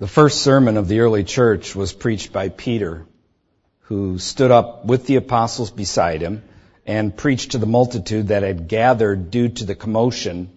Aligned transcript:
The 0.00 0.08
first 0.08 0.40
sermon 0.40 0.78
of 0.78 0.88
the 0.88 1.00
early 1.00 1.24
church 1.24 1.76
was 1.76 1.92
preached 1.92 2.32
by 2.32 2.48
Peter, 2.48 3.06
who 3.80 4.18
stood 4.18 4.50
up 4.50 4.86
with 4.86 5.04
the 5.04 5.16
apostles 5.16 5.70
beside 5.70 6.22
him 6.22 6.42
and 6.86 7.14
preached 7.14 7.50
to 7.50 7.58
the 7.58 7.66
multitude 7.66 8.28
that 8.28 8.42
had 8.42 8.66
gathered 8.66 9.30
due 9.30 9.50
to 9.50 9.66
the 9.66 9.74
commotion 9.74 10.48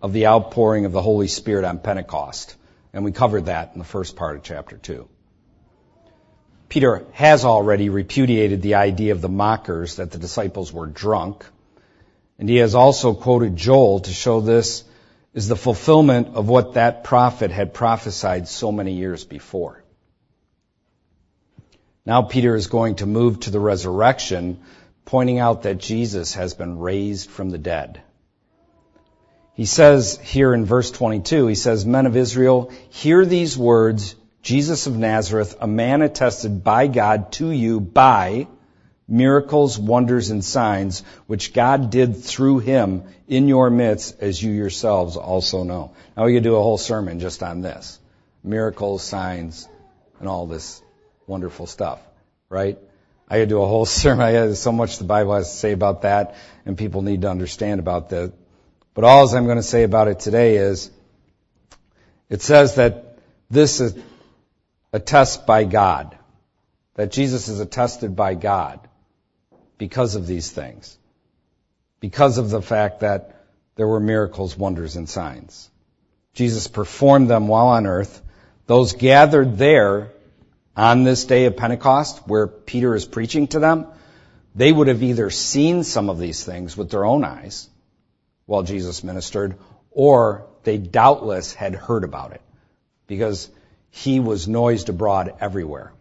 of 0.00 0.14
the 0.14 0.28
outpouring 0.28 0.86
of 0.86 0.92
the 0.92 1.02
Holy 1.02 1.28
Spirit 1.28 1.66
on 1.66 1.78
Pentecost. 1.78 2.56
And 2.94 3.04
we 3.04 3.12
covered 3.12 3.44
that 3.46 3.72
in 3.74 3.80
the 3.80 3.84
first 3.84 4.16
part 4.16 4.36
of 4.36 4.42
chapter 4.44 4.78
2. 4.78 5.06
Peter 6.70 7.04
has 7.12 7.44
already 7.44 7.90
repudiated 7.90 8.62
the 8.62 8.76
idea 8.76 9.12
of 9.12 9.20
the 9.20 9.28
mockers 9.28 9.96
that 9.96 10.10
the 10.10 10.18
disciples 10.18 10.72
were 10.72 10.86
drunk. 10.86 11.44
And 12.38 12.48
he 12.48 12.56
has 12.56 12.74
also 12.74 13.12
quoted 13.12 13.56
Joel 13.56 14.00
to 14.00 14.10
show 14.10 14.40
this 14.40 14.84
is 15.36 15.48
the 15.48 15.54
fulfillment 15.54 16.28
of 16.34 16.48
what 16.48 16.72
that 16.72 17.04
prophet 17.04 17.50
had 17.50 17.74
prophesied 17.74 18.48
so 18.48 18.72
many 18.72 18.94
years 18.94 19.22
before. 19.22 19.84
Now 22.06 22.22
Peter 22.22 22.56
is 22.56 22.68
going 22.68 22.96
to 22.96 23.06
move 23.06 23.40
to 23.40 23.50
the 23.50 23.60
resurrection, 23.60 24.62
pointing 25.04 25.38
out 25.38 25.64
that 25.64 25.76
Jesus 25.76 26.32
has 26.34 26.54
been 26.54 26.78
raised 26.78 27.28
from 27.28 27.50
the 27.50 27.58
dead. 27.58 28.00
He 29.52 29.66
says 29.66 30.18
here 30.22 30.54
in 30.54 30.64
verse 30.64 30.90
22, 30.90 31.48
he 31.48 31.54
says, 31.54 31.84
Men 31.84 32.06
of 32.06 32.16
Israel, 32.16 32.72
hear 32.88 33.26
these 33.26 33.58
words, 33.58 34.14
Jesus 34.40 34.86
of 34.86 34.96
Nazareth, 34.96 35.54
a 35.60 35.66
man 35.66 36.00
attested 36.00 36.64
by 36.64 36.86
God 36.86 37.32
to 37.32 37.50
you 37.50 37.78
by 37.80 38.48
miracles, 39.08 39.78
wonders, 39.78 40.30
and 40.30 40.44
signs, 40.44 41.02
which 41.26 41.52
God 41.52 41.90
did 41.90 42.16
through 42.16 42.58
him 42.58 43.04
in 43.28 43.48
your 43.48 43.70
midst, 43.70 44.20
as 44.20 44.42
you 44.42 44.52
yourselves 44.52 45.16
also 45.16 45.62
know. 45.62 45.92
Now 46.16 46.24
we 46.26 46.34
could 46.34 46.42
do 46.42 46.56
a 46.56 46.62
whole 46.62 46.78
sermon 46.78 47.20
just 47.20 47.42
on 47.42 47.60
this. 47.60 47.98
Miracles, 48.42 49.02
signs, 49.02 49.68
and 50.20 50.28
all 50.28 50.46
this 50.46 50.82
wonderful 51.26 51.66
stuff, 51.66 52.00
right? 52.48 52.78
I 53.28 53.40
could 53.40 53.48
do 53.48 53.62
a 53.62 53.66
whole 53.66 53.86
sermon. 54.02 54.26
I 54.26 54.52
so 54.54 54.72
much 54.72 54.98
the 54.98 55.04
Bible 55.04 55.34
has 55.34 55.50
to 55.50 55.56
say 55.56 55.72
about 55.72 56.02
that, 56.02 56.34
and 56.64 56.76
people 56.76 57.02
need 57.02 57.22
to 57.22 57.30
understand 57.30 57.80
about 57.80 58.10
that. 58.10 58.32
But 58.94 59.04
all 59.04 59.28
I'm 59.34 59.44
going 59.44 59.58
to 59.58 59.62
say 59.62 59.82
about 59.82 60.08
it 60.08 60.20
today 60.20 60.56
is, 60.56 60.90
it 62.28 62.40
says 62.42 62.76
that 62.76 63.18
this 63.50 63.80
is 63.80 63.94
a 64.92 64.98
test 64.98 65.46
by 65.46 65.64
God. 65.64 66.16
That 66.94 67.12
Jesus 67.12 67.48
is 67.48 67.60
attested 67.60 68.16
by 68.16 68.34
God 68.34 68.88
because 69.78 70.14
of 70.14 70.26
these 70.26 70.50
things. 70.50 70.96
Because 72.00 72.38
of 72.38 72.50
the 72.50 72.62
fact 72.62 73.00
that 73.00 73.44
there 73.74 73.86
were 73.86 74.00
miracles, 74.00 74.56
wonders, 74.56 74.96
and 74.96 75.08
signs. 75.08 75.70
Jesus 76.34 76.68
performed 76.68 77.28
them 77.28 77.48
while 77.48 77.68
on 77.68 77.86
earth. 77.86 78.22
Those 78.66 78.92
gathered 78.92 79.58
there 79.58 80.12
on 80.76 81.04
this 81.04 81.24
day 81.24 81.46
of 81.46 81.56
Pentecost, 81.56 82.26
where 82.26 82.46
Peter 82.46 82.94
is 82.94 83.06
preaching 83.06 83.46
to 83.48 83.58
them, 83.58 83.86
they 84.54 84.72
would 84.72 84.88
have 84.88 85.02
either 85.02 85.30
seen 85.30 85.84
some 85.84 86.10
of 86.10 86.18
these 86.18 86.44
things 86.44 86.76
with 86.76 86.90
their 86.90 87.04
own 87.04 87.24
eyes 87.24 87.68
while 88.46 88.62
Jesus 88.62 89.04
ministered, 89.04 89.56
or 89.90 90.46
they 90.64 90.78
doubtless 90.78 91.52
had 91.52 91.74
heard 91.74 92.04
about 92.04 92.32
it 92.32 92.40
because 93.06 93.50
he 93.90 94.20
was 94.20 94.48
noised 94.48 94.88
abroad 94.88 95.34
everywhere 95.40 95.92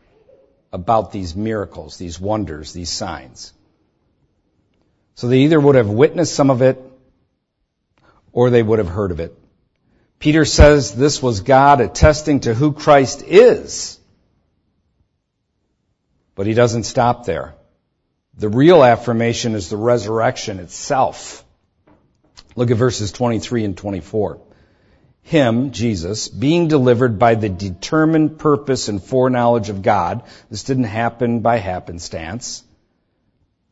about 0.71 1.11
these 1.11 1.35
miracles, 1.35 1.97
these 1.97 2.19
wonders, 2.19 2.73
these 2.73 2.89
signs. 2.89 3.53
So 5.15 5.27
they 5.27 5.39
either 5.39 5.59
would 5.59 5.75
have 5.75 5.89
witnessed 5.89 6.35
some 6.35 6.49
of 6.49 6.61
it 6.61 6.81
or 8.31 8.49
they 8.49 8.61
would 8.61 8.79
have 8.79 8.89
heard 8.89 9.11
of 9.11 9.21
it. 9.21 9.33
Peter 10.19 10.43
says 10.45 10.93
this 10.93 11.21
was 11.21 11.39
God 11.39 11.81
attesting 11.81 12.41
to 12.41 12.53
who 12.53 12.73
Christ 12.73 13.23
is. 13.25 13.97
But 16.35 16.47
he 16.47 16.53
doesn't 16.53 16.83
stop 16.83 17.25
there. 17.25 17.55
The 18.37 18.49
real 18.49 18.83
affirmation 18.83 19.55
is 19.55 19.69
the 19.69 19.77
resurrection 19.77 20.59
itself. 20.59 21.45
Look 22.57 22.71
at 22.71 22.77
verses 22.77 23.13
23 23.13 23.63
and 23.63 23.77
24. 23.77 24.41
Him, 25.21 25.71
Jesus, 25.71 26.27
being 26.27 26.67
delivered 26.67 27.17
by 27.17 27.35
the 27.35 27.49
determined 27.49 28.37
purpose 28.37 28.89
and 28.89 29.01
foreknowledge 29.01 29.69
of 29.69 29.81
God. 29.81 30.23
This 30.49 30.63
didn't 30.63 30.83
happen 30.83 31.39
by 31.39 31.57
happenstance 31.57 32.63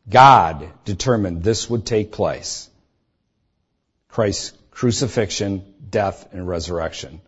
God 0.09 0.69
determined 0.83 1.43
this 1.43 1.69
would 1.69 1.85
take 1.85 2.11
place. 2.11 2.69
Christ's 4.09 4.53
crucifixion, 4.71 5.63
death, 5.89 6.27
and 6.33 6.47
resurrection. 6.47 7.21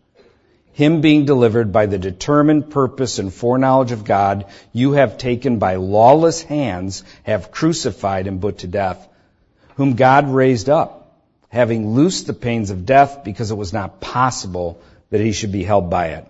Him 0.72 1.00
being 1.00 1.24
delivered 1.24 1.72
by 1.72 1.86
the 1.86 1.98
determined 1.98 2.70
purpose 2.70 3.18
and 3.18 3.32
foreknowledge 3.32 3.92
of 3.92 4.04
God, 4.04 4.44
you 4.72 4.92
have 4.92 5.16
taken 5.16 5.58
by 5.58 5.76
lawless 5.76 6.42
hands, 6.42 7.02
have 7.22 7.50
crucified 7.50 8.26
and 8.26 8.42
put 8.42 8.58
to 8.58 8.66
death, 8.66 9.08
whom 9.76 9.94
God 9.94 10.28
raised 10.28 10.68
up, 10.68 11.22
having 11.48 11.94
loosed 11.94 12.26
the 12.26 12.34
pains 12.34 12.70
of 12.70 12.84
death 12.84 13.24
because 13.24 13.50
it 13.50 13.56
was 13.56 13.72
not 13.72 14.02
possible 14.02 14.82
that 15.08 15.22
he 15.22 15.32
should 15.32 15.52
be 15.52 15.64
held 15.64 15.88
by 15.88 16.08
it. 16.08 16.26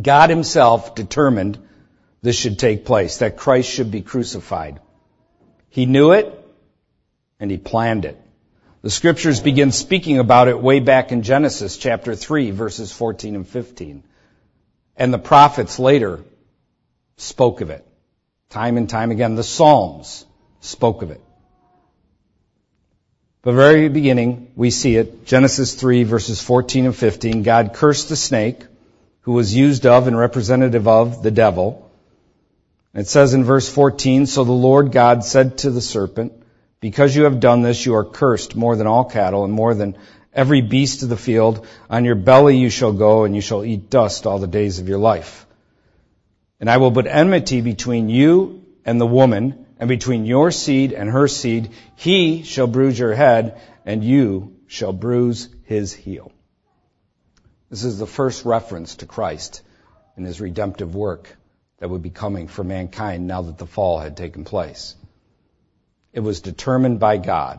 God 0.00 0.30
himself 0.30 0.94
determined 0.94 1.58
this 2.22 2.36
should 2.36 2.60
take 2.60 2.84
place, 2.84 3.16
that 3.16 3.36
Christ 3.36 3.68
should 3.68 3.90
be 3.90 4.02
crucified. 4.02 4.78
He 5.72 5.86
knew 5.86 6.12
it 6.12 6.38
and 7.40 7.50
he 7.50 7.56
planned 7.56 8.04
it. 8.04 8.20
The 8.82 8.90
scriptures 8.90 9.40
begin 9.40 9.72
speaking 9.72 10.18
about 10.18 10.48
it 10.48 10.60
way 10.60 10.80
back 10.80 11.12
in 11.12 11.22
Genesis 11.22 11.78
chapter 11.78 12.14
3 12.14 12.50
verses 12.50 12.92
14 12.92 13.36
and 13.36 13.48
15. 13.48 14.02
And 14.98 15.14
the 15.14 15.18
prophets 15.18 15.78
later 15.78 16.20
spoke 17.16 17.62
of 17.62 17.70
it. 17.70 17.86
Time 18.50 18.76
and 18.76 18.86
time 18.86 19.12
again, 19.12 19.34
the 19.34 19.42
Psalms 19.42 20.26
spoke 20.60 21.00
of 21.00 21.10
it. 21.10 21.22
But 23.40 23.54
very 23.54 23.88
beginning, 23.88 24.52
we 24.54 24.70
see 24.70 24.96
it, 24.96 25.24
Genesis 25.24 25.74
3 25.74 26.04
verses 26.04 26.42
14 26.42 26.84
and 26.84 26.94
15, 26.94 27.44
God 27.44 27.72
cursed 27.72 28.10
the 28.10 28.16
snake, 28.16 28.60
who 29.22 29.32
was 29.32 29.54
used 29.54 29.86
of 29.86 30.06
and 30.06 30.18
representative 30.18 30.86
of 30.86 31.22
the 31.22 31.30
devil, 31.30 31.90
it 32.94 33.08
says 33.08 33.32
in 33.32 33.44
verse 33.44 33.68
14, 33.68 34.26
So 34.26 34.44
the 34.44 34.52
Lord 34.52 34.92
God 34.92 35.24
said 35.24 35.58
to 35.58 35.70
the 35.70 35.80
serpent, 35.80 36.32
Because 36.80 37.16
you 37.16 37.24
have 37.24 37.40
done 37.40 37.62
this, 37.62 37.86
you 37.86 37.94
are 37.94 38.04
cursed 38.04 38.54
more 38.54 38.76
than 38.76 38.86
all 38.86 39.04
cattle 39.04 39.44
and 39.44 39.52
more 39.52 39.74
than 39.74 39.96
every 40.32 40.60
beast 40.60 41.02
of 41.02 41.08
the 41.08 41.16
field. 41.16 41.66
On 41.88 42.04
your 42.04 42.14
belly 42.14 42.58
you 42.58 42.68
shall 42.68 42.92
go, 42.92 43.24
and 43.24 43.34
you 43.34 43.40
shall 43.40 43.64
eat 43.64 43.88
dust 43.88 44.26
all 44.26 44.38
the 44.38 44.46
days 44.46 44.78
of 44.78 44.88
your 44.88 44.98
life. 44.98 45.46
And 46.60 46.68
I 46.68 46.76
will 46.76 46.92
put 46.92 47.06
enmity 47.06 47.60
between 47.60 48.08
you 48.08 48.64
and 48.84 49.00
the 49.00 49.06
woman, 49.06 49.66
and 49.78 49.88
between 49.88 50.26
your 50.26 50.50
seed 50.50 50.92
and 50.92 51.08
her 51.10 51.28
seed. 51.28 51.70
He 51.96 52.42
shall 52.42 52.66
bruise 52.66 52.98
your 52.98 53.14
head, 53.14 53.60
and 53.86 54.04
you 54.04 54.56
shall 54.66 54.92
bruise 54.92 55.48
his 55.64 55.92
heel. 55.92 56.30
This 57.70 57.84
is 57.84 57.98
the 57.98 58.06
first 58.06 58.44
reference 58.44 58.96
to 58.96 59.06
Christ 59.06 59.62
in 60.16 60.24
his 60.24 60.40
redemptive 60.40 60.94
work 60.94 61.36
that 61.82 61.88
would 61.88 62.00
be 62.00 62.10
coming 62.10 62.46
for 62.46 62.62
mankind 62.62 63.26
now 63.26 63.42
that 63.42 63.58
the 63.58 63.66
fall 63.66 63.98
had 63.98 64.16
taken 64.16 64.44
place. 64.44 64.94
It 66.12 66.20
was 66.20 66.40
determined 66.40 67.00
by 67.00 67.16
God. 67.16 67.58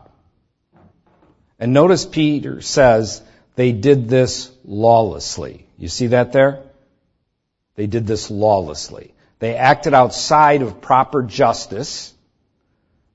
And 1.58 1.74
notice 1.74 2.06
Peter 2.06 2.62
says 2.62 3.20
they 3.54 3.72
did 3.72 4.08
this 4.08 4.50
lawlessly. 4.64 5.66
You 5.76 5.88
see 5.88 6.06
that 6.06 6.32
there? 6.32 6.62
They 7.74 7.86
did 7.86 8.06
this 8.06 8.30
lawlessly. 8.30 9.12
They 9.40 9.56
acted 9.56 9.92
outside 9.92 10.62
of 10.62 10.80
proper 10.80 11.22
justice. 11.22 12.14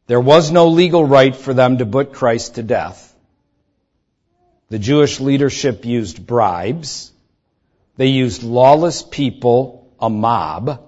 There 0.06 0.22
was 0.22 0.52
no 0.52 0.68
legal 0.68 1.04
right 1.04 1.36
for 1.36 1.56
them 1.56 1.80
to 1.80 1.88
put 1.88 2.14
Christ 2.14 2.54
to 2.54 2.62
death. 2.62 3.16
The 4.68 4.78
Jewish 4.78 5.20
leadership 5.20 5.86
used 5.86 6.28
bribes. 6.28 7.12
They 7.98 8.10
used 8.10 8.44
lawless 8.44 9.02
people, 9.02 9.92
a 10.00 10.12
mob, 10.12 10.86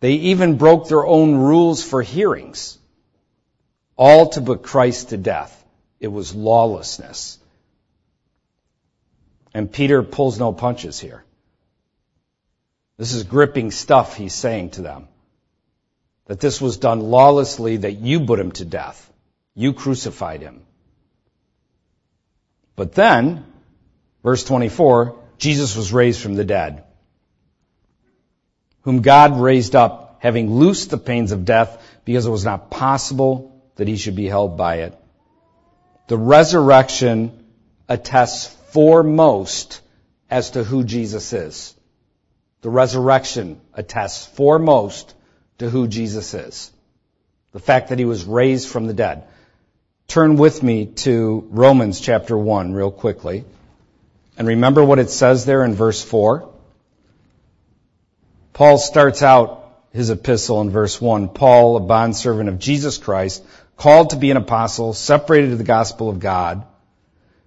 they 0.00 0.12
even 0.12 0.56
broke 0.56 0.88
their 0.88 1.06
own 1.06 1.34
rules 1.34 1.82
for 1.82 2.02
hearings, 2.02 2.78
all 3.96 4.28
to 4.30 4.40
put 4.40 4.62
Christ 4.62 5.10
to 5.10 5.16
death. 5.16 5.54
It 5.98 6.08
was 6.08 6.34
lawlessness. 6.34 7.38
And 9.52 9.72
Peter 9.72 10.02
pulls 10.04 10.38
no 10.38 10.52
punches 10.52 11.00
here. 11.00 11.24
This 12.96 13.12
is 13.12 13.24
gripping 13.24 13.70
stuff 13.72 14.16
he's 14.16 14.34
saying 14.34 14.70
to 14.70 14.82
them. 14.82 15.08
That 16.26 16.40
this 16.40 16.60
was 16.60 16.76
done 16.76 17.00
lawlessly, 17.00 17.78
that 17.78 17.94
you 17.98 18.20
put 18.20 18.38
him 18.38 18.52
to 18.52 18.64
death. 18.64 19.12
You 19.54 19.72
crucified 19.72 20.42
him. 20.42 20.62
But 22.76 22.92
then, 22.92 23.44
verse 24.22 24.44
24, 24.44 25.18
Jesus 25.38 25.74
was 25.74 25.92
raised 25.92 26.20
from 26.20 26.34
the 26.34 26.44
dead 26.44 26.84
whom 28.88 29.02
God 29.02 29.38
raised 29.38 29.76
up, 29.76 30.16
having 30.20 30.50
loosed 30.50 30.88
the 30.88 30.96
pains 30.96 31.30
of 31.32 31.44
death, 31.44 31.78
because 32.06 32.24
it 32.24 32.30
was 32.30 32.46
not 32.46 32.70
possible 32.70 33.62
that 33.76 33.86
he 33.86 33.96
should 33.98 34.16
be 34.16 34.26
held 34.26 34.56
by 34.56 34.76
it. 34.76 34.98
The 36.06 36.16
resurrection 36.16 37.44
attests 37.86 38.46
foremost 38.72 39.82
as 40.30 40.52
to 40.52 40.64
who 40.64 40.84
Jesus 40.84 41.34
is. 41.34 41.74
The 42.62 42.70
resurrection 42.70 43.60
attests 43.74 44.24
foremost 44.24 45.14
to 45.58 45.68
who 45.68 45.86
Jesus 45.86 46.32
is. 46.32 46.70
The 47.52 47.60
fact 47.60 47.90
that 47.90 47.98
he 47.98 48.06
was 48.06 48.24
raised 48.24 48.70
from 48.70 48.86
the 48.86 48.94
dead. 48.94 49.24
Turn 50.06 50.36
with 50.36 50.62
me 50.62 50.86
to 51.04 51.46
Romans 51.50 52.00
chapter 52.00 52.38
1 52.38 52.72
real 52.72 52.90
quickly. 52.90 53.44
And 54.38 54.48
remember 54.48 54.82
what 54.82 54.98
it 54.98 55.10
says 55.10 55.44
there 55.44 55.62
in 55.62 55.74
verse 55.74 56.02
4? 56.02 56.54
Paul 58.58 58.78
starts 58.78 59.22
out 59.22 59.72
his 59.92 60.10
epistle 60.10 60.60
in 60.62 60.70
verse 60.70 61.00
1. 61.00 61.28
Paul, 61.28 61.76
a 61.76 61.80
bondservant 61.80 62.48
of 62.48 62.58
Jesus 62.58 62.98
Christ, 62.98 63.44
called 63.76 64.10
to 64.10 64.16
be 64.16 64.32
an 64.32 64.36
apostle, 64.36 64.94
separated 64.94 65.50
to 65.50 65.56
the 65.56 65.62
gospel 65.62 66.10
of 66.10 66.18
God, 66.18 66.66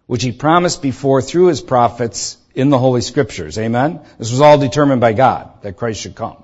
which 0.05 0.23
he 0.23 0.31
promised 0.31 0.81
before 0.81 1.21
through 1.21 1.47
his 1.47 1.59
prophets 1.59 2.37
in 2.55 2.69
the 2.69 2.79
Holy 2.79 3.01
Scriptures. 3.01 3.57
Amen? 3.57 3.99
This 4.19 4.31
was 4.31 4.39
all 4.39 4.57
determined 4.57 5.01
by 5.01 5.11
God, 5.11 5.61
that 5.63 5.75
Christ 5.75 5.99
should 5.99 6.15
come, 6.15 6.41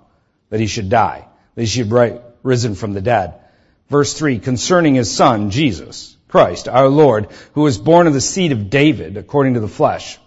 that 0.50 0.60
he 0.60 0.68
should 0.68 0.90
die, 0.90 1.26
that 1.56 1.62
he 1.62 1.66
should 1.66 1.90
be 1.90 2.20
risen 2.44 2.76
from 2.76 2.92
the 2.92 3.00
dead. 3.00 3.36
Verse 3.88 4.14
3, 4.16 4.40
concerning 4.40 4.96
his 4.96 5.10
son, 5.10 5.50
Jesus, 5.50 6.18
Christ, 6.28 6.68
our 6.68 6.90
Lord, 6.90 7.30
who 7.54 7.62
was 7.62 7.78
born 7.78 8.06
of 8.06 8.14
the 8.14 8.20
seed 8.20 8.52
of 8.52 8.70
David, 8.70 9.16
according 9.16 9.54
to 9.54 9.62
the 9.62 9.70
flesh. 9.70 10.20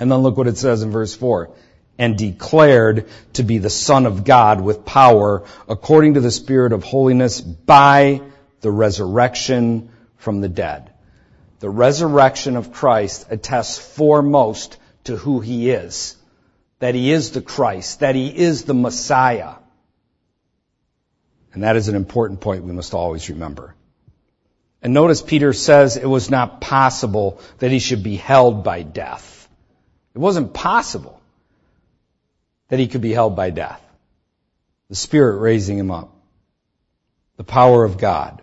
And 0.00 0.10
then 0.10 0.20
look 0.20 0.38
what 0.38 0.48
it 0.48 0.56
says 0.56 0.82
in 0.82 0.90
verse 0.90 1.14
4 1.14 1.50
and 1.98 2.16
declared 2.16 3.08
to 3.34 3.42
be 3.42 3.58
the 3.58 3.70
Son 3.70 4.06
of 4.06 4.24
God 4.24 4.60
with 4.60 4.84
power 4.84 5.44
according 5.68 6.14
to 6.14 6.20
the 6.20 6.30
Spirit 6.30 6.72
of 6.72 6.82
holiness 6.82 7.40
by 7.40 8.22
the 8.60 8.70
resurrection 8.70 9.90
from 10.16 10.40
the 10.40 10.48
dead. 10.48 10.90
The 11.60 11.70
resurrection 11.70 12.56
of 12.56 12.72
Christ 12.72 13.26
attests 13.30 13.78
foremost 13.78 14.78
to 15.04 15.16
who 15.16 15.40
he 15.40 15.70
is. 15.70 16.16
That 16.78 16.94
he 16.96 17.12
is 17.12 17.30
the 17.30 17.42
Christ, 17.42 18.00
that 18.00 18.16
he 18.16 18.26
is 18.26 18.64
the 18.64 18.74
Messiah. 18.74 19.54
And 21.52 21.62
that 21.62 21.76
is 21.76 21.88
an 21.88 21.94
important 21.94 22.40
point 22.40 22.64
we 22.64 22.72
must 22.72 22.94
always 22.94 23.28
remember. 23.28 23.76
And 24.82 24.92
notice 24.92 25.22
Peter 25.22 25.52
says 25.52 25.96
it 25.96 26.06
was 26.06 26.30
not 26.30 26.60
possible 26.60 27.40
that 27.58 27.70
he 27.70 27.78
should 27.78 28.02
be 28.02 28.16
held 28.16 28.64
by 28.64 28.82
death. 28.82 29.48
It 30.14 30.18
wasn't 30.18 30.52
possible 30.52 31.21
that 32.72 32.80
he 32.80 32.88
could 32.88 33.02
be 33.02 33.12
held 33.12 33.36
by 33.36 33.50
death. 33.50 33.82
The 34.88 34.94
Spirit 34.94 35.40
raising 35.40 35.76
him 35.76 35.90
up. 35.90 36.16
The 37.36 37.44
power 37.44 37.84
of 37.84 37.98
God. 37.98 38.40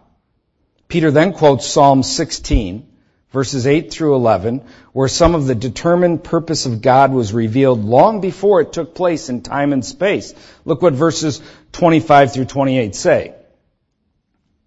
Peter 0.88 1.10
then 1.10 1.34
quotes 1.34 1.66
Psalm 1.66 2.04
16, 2.04 2.88
verses 3.32 3.66
8 3.66 3.92
through 3.92 4.14
11, 4.14 4.66
where 4.94 5.08
some 5.08 5.34
of 5.34 5.48
the 5.48 5.56
determined 5.56 6.24
purpose 6.24 6.68
of 6.68 6.84
God 6.84 7.12
was 7.12 7.34
revealed 7.34 7.84
long 7.84 8.22
before 8.22 8.62
it 8.62 8.72
took 8.72 8.94
place 8.94 9.30
in 9.30 9.42
time 9.42 9.74
and 9.74 9.84
space. 9.84 10.36
Look 10.64 10.84
what 10.84 10.94
verses 10.94 11.42
25 11.72 12.32
through 12.32 12.46
28 12.46 12.94
say, 12.94 13.34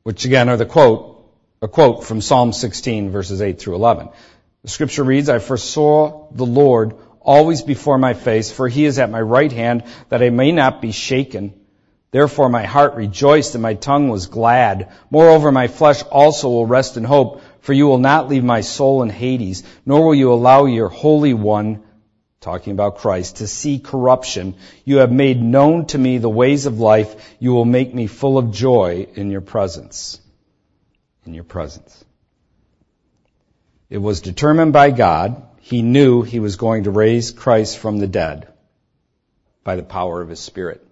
which 0.02 0.24
again 0.24 0.48
are 0.48 0.56
the 0.56 0.66
quote, 0.66 1.24
a 1.62 1.68
quote 1.68 2.02
from 2.02 2.20
Psalm 2.20 2.52
16, 2.52 3.10
verses 3.10 3.40
8 3.40 3.60
through 3.60 3.76
11. 3.76 4.08
The 4.64 4.70
scripture 4.70 5.04
reads, 5.04 5.28
I 5.28 5.38
foresaw 5.38 6.26
the 6.32 6.46
Lord 6.46 6.96
always 7.24 7.62
before 7.62 7.98
my 7.98 8.14
face, 8.14 8.50
for 8.50 8.68
he 8.68 8.84
is 8.84 8.98
at 8.98 9.10
my 9.10 9.20
right 9.20 9.52
hand, 9.52 9.84
that 10.08 10.22
I 10.22 10.30
may 10.30 10.52
not 10.52 10.82
be 10.82 10.92
shaken. 10.92 11.54
Therefore 12.10 12.50
my 12.50 12.64
heart 12.64 12.94
rejoiced 12.94 13.54
and 13.54 13.62
my 13.62 13.74
tongue 13.74 14.08
was 14.08 14.26
glad. 14.26 14.92
Moreover, 15.10 15.50
my 15.50 15.66
flesh 15.66 16.02
also 16.02 16.48
will 16.50 16.66
rest 16.66 16.96
in 16.96 17.04
hope, 17.04 17.40
for 17.60 17.72
you 17.72 17.86
will 17.86 17.98
not 17.98 18.28
leave 18.28 18.44
my 18.44 18.60
soul 18.60 19.02
in 19.02 19.08
Hades, 19.08 19.62
nor 19.86 20.06
will 20.06 20.14
you 20.14 20.32
allow 20.32 20.66
your 20.66 20.88
Holy 20.88 21.32
One, 21.32 21.82
talking 22.40 22.72
about 22.72 22.98
Christ, 22.98 23.36
to 23.36 23.46
see 23.46 23.78
corruption. 23.78 24.56
You 24.84 24.98
have 24.98 25.10
made 25.12 25.40
known 25.40 25.86
to 25.86 25.98
me 25.98 26.18
the 26.18 26.28
ways 26.28 26.66
of 26.66 26.80
life. 26.80 27.34
You 27.38 27.52
will 27.52 27.64
make 27.64 27.94
me 27.94 28.08
full 28.08 28.36
of 28.36 28.50
joy 28.50 29.06
in 29.14 29.30
your 29.30 29.40
presence. 29.40 30.20
In 31.24 31.32
your 31.32 31.44
presence. 31.44 32.04
It 33.88 33.98
was 33.98 34.20
determined 34.20 34.72
by 34.72 34.90
God 34.90 35.42
he 35.64 35.80
knew 35.80 36.22
he 36.22 36.40
was 36.40 36.56
going 36.56 36.84
to 36.84 36.90
raise 36.90 37.30
Christ 37.30 37.78
from 37.78 37.98
the 37.98 38.08
dead 38.08 38.48
by 39.62 39.76
the 39.76 39.84
power 39.84 40.20
of 40.20 40.28
his 40.28 40.40
Spirit. 40.40 40.84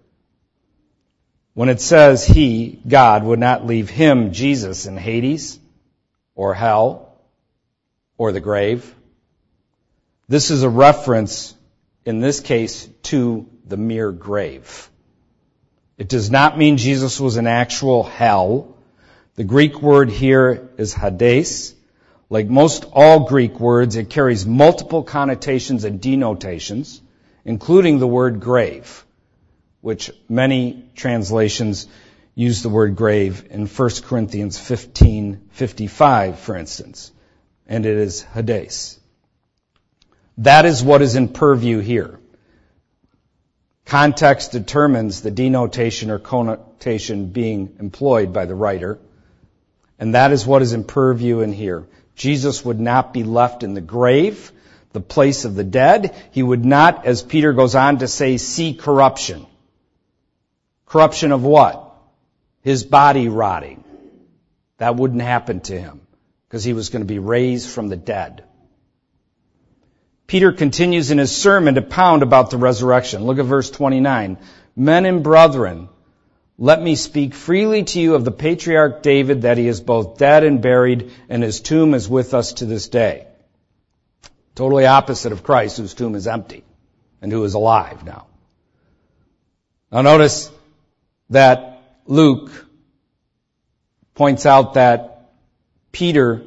When 1.53 1.67
it 1.67 1.81
says 1.81 2.25
he, 2.25 2.79
God, 2.87 3.25
would 3.25 3.37
not 3.37 3.65
leave 3.65 3.89
him, 3.89 4.31
Jesus, 4.31 4.85
in 4.85 4.95
Hades 4.95 5.59
or 6.35 6.53
hell 6.53 7.17
or 8.17 8.31
the 8.31 8.39
grave, 8.39 8.95
this 10.29 10.51
is 10.51 10.63
a 10.63 10.69
reference, 10.69 11.53
in 12.05 12.21
this 12.21 12.39
case, 12.39 12.87
to 13.03 13.49
the 13.65 13.75
mere 13.75 14.13
grave. 14.13 14.89
It 15.97 16.07
does 16.07 16.31
not 16.31 16.57
mean 16.57 16.77
Jesus 16.77 17.19
was 17.19 17.35
in 17.35 17.45
actual 17.45 18.03
hell. 18.03 18.77
The 19.35 19.43
Greek 19.43 19.81
word 19.81 20.09
here 20.09 20.69
is 20.77 20.93
Hades, 20.93 21.75
like 22.31 22.47
most 22.47 22.85
all 22.93 23.27
Greek 23.27 23.59
words, 23.59 23.97
it 23.97 24.09
carries 24.09 24.45
multiple 24.45 25.03
connotations 25.03 25.83
and 25.83 25.99
denotations, 25.99 27.01
including 27.43 27.99
the 27.99 28.07
word 28.07 28.39
grave, 28.39 29.03
which 29.81 30.11
many 30.29 30.85
translations 30.95 31.87
use 32.33 32.63
the 32.63 32.69
word 32.69 32.95
grave 32.95 33.45
in 33.49 33.67
1 33.67 33.89
Corinthians 34.03 34.57
15:55, 34.57 36.37
for 36.37 36.55
instance, 36.55 37.11
and 37.67 37.85
it 37.85 37.97
is 37.97 38.21
Hades. 38.21 38.97
That 40.37 40.65
is 40.65 40.81
what 40.81 41.01
is 41.01 41.17
in 41.17 41.27
purview 41.27 41.79
here. 41.79 42.17
Context 43.83 44.53
determines 44.53 45.19
the 45.19 45.31
denotation 45.31 46.09
or 46.09 46.17
connotation 46.17 47.25
being 47.25 47.75
employed 47.81 48.31
by 48.31 48.45
the 48.45 48.55
writer, 48.55 48.99
and 49.99 50.15
that 50.15 50.31
is 50.31 50.47
what 50.47 50.61
is 50.61 50.71
in 50.71 50.85
purview 50.85 51.41
in 51.41 51.51
here. 51.51 51.87
Jesus 52.15 52.63
would 52.63 52.79
not 52.79 53.13
be 53.13 53.23
left 53.23 53.63
in 53.63 53.73
the 53.73 53.81
grave, 53.81 54.51
the 54.93 55.01
place 55.01 55.45
of 55.45 55.55
the 55.55 55.63
dead. 55.63 56.15
He 56.31 56.43
would 56.43 56.65
not, 56.65 57.05
as 57.05 57.23
Peter 57.23 57.53
goes 57.53 57.75
on 57.75 57.99
to 57.99 58.07
say, 58.07 58.37
see 58.37 58.73
corruption. 58.73 59.45
Corruption 60.85 61.31
of 61.31 61.43
what? 61.43 61.93
His 62.61 62.83
body 62.83 63.29
rotting. 63.29 63.83
That 64.77 64.95
wouldn't 64.95 65.21
happen 65.21 65.61
to 65.61 65.79
him 65.79 66.01
because 66.47 66.63
he 66.63 66.73
was 66.73 66.89
going 66.89 67.01
to 67.01 67.07
be 67.07 67.19
raised 67.19 67.69
from 67.69 67.87
the 67.87 67.95
dead. 67.95 68.43
Peter 70.27 70.51
continues 70.51 71.11
in 71.11 71.17
his 71.17 71.35
sermon 71.35 71.75
to 71.75 71.81
pound 71.81 72.23
about 72.23 72.51
the 72.51 72.57
resurrection. 72.57 73.23
Look 73.25 73.39
at 73.39 73.45
verse 73.45 73.69
29. 73.69 74.37
Men 74.75 75.05
and 75.05 75.23
brethren, 75.23 75.89
let 76.61 76.79
me 76.79 76.93
speak 76.93 77.33
freely 77.33 77.83
to 77.85 77.99
you 77.99 78.13
of 78.13 78.23
the 78.23 78.31
patriarch 78.31 79.01
David 79.01 79.41
that 79.41 79.57
he 79.57 79.67
is 79.67 79.81
both 79.81 80.19
dead 80.19 80.43
and 80.43 80.61
buried 80.61 81.11
and 81.27 81.41
his 81.41 81.59
tomb 81.59 81.95
is 81.95 82.07
with 82.07 82.35
us 82.35 82.53
to 82.53 82.65
this 82.65 82.87
day. 82.87 83.25
Totally 84.53 84.85
opposite 84.85 85.31
of 85.31 85.41
Christ 85.41 85.77
whose 85.77 85.95
tomb 85.95 86.13
is 86.13 86.27
empty 86.27 86.63
and 87.19 87.31
who 87.31 87.43
is 87.45 87.55
alive 87.55 88.05
now. 88.05 88.27
Now 89.91 90.03
notice 90.03 90.51
that 91.31 91.81
Luke 92.05 92.51
points 94.13 94.45
out 94.45 94.75
that 94.75 95.31
Peter 95.91 96.43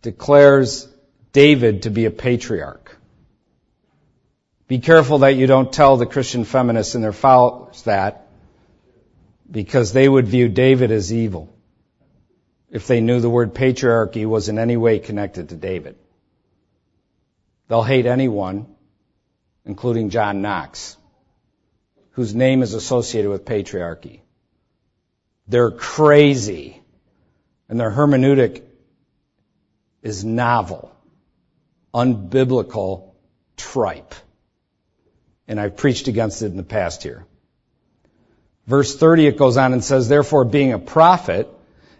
declares 0.00 0.88
David 1.32 1.82
to 1.82 1.90
be 1.90 2.06
a 2.06 2.10
patriarch. 2.10 2.96
Be 4.68 4.78
careful 4.78 5.18
that 5.18 5.36
you 5.36 5.46
don't 5.46 5.70
tell 5.70 5.98
the 5.98 6.06
Christian 6.06 6.44
feminists 6.44 6.94
and 6.94 7.04
their 7.04 7.12
followers 7.12 7.82
that 7.82 8.25
because 9.50 9.92
they 9.92 10.08
would 10.08 10.26
view 10.26 10.48
David 10.48 10.90
as 10.90 11.12
evil 11.12 11.52
if 12.70 12.86
they 12.86 13.00
knew 13.00 13.20
the 13.20 13.30
word 13.30 13.54
patriarchy 13.54 14.26
was 14.26 14.48
in 14.48 14.58
any 14.58 14.76
way 14.76 14.98
connected 14.98 15.50
to 15.50 15.54
David. 15.54 15.96
They'll 17.68 17.82
hate 17.82 18.06
anyone, 18.06 18.66
including 19.64 20.10
John 20.10 20.42
Knox, 20.42 20.96
whose 22.12 22.34
name 22.34 22.62
is 22.62 22.74
associated 22.74 23.30
with 23.30 23.44
patriarchy. 23.44 24.20
They're 25.48 25.70
crazy, 25.70 26.82
and 27.68 27.78
their 27.78 27.90
hermeneutic 27.90 28.62
is 30.02 30.24
novel, 30.24 30.92
unbiblical 31.94 33.14
tripe. 33.56 34.14
And 35.48 35.60
I've 35.60 35.76
preached 35.76 36.08
against 36.08 36.42
it 36.42 36.46
in 36.46 36.56
the 36.56 36.64
past 36.64 37.02
here. 37.02 37.26
Verse 38.66 38.96
30, 38.96 39.26
it 39.26 39.36
goes 39.36 39.56
on 39.56 39.72
and 39.72 39.84
says, 39.84 40.08
Therefore, 40.08 40.44
being 40.44 40.72
a 40.72 40.78
prophet, 40.78 41.48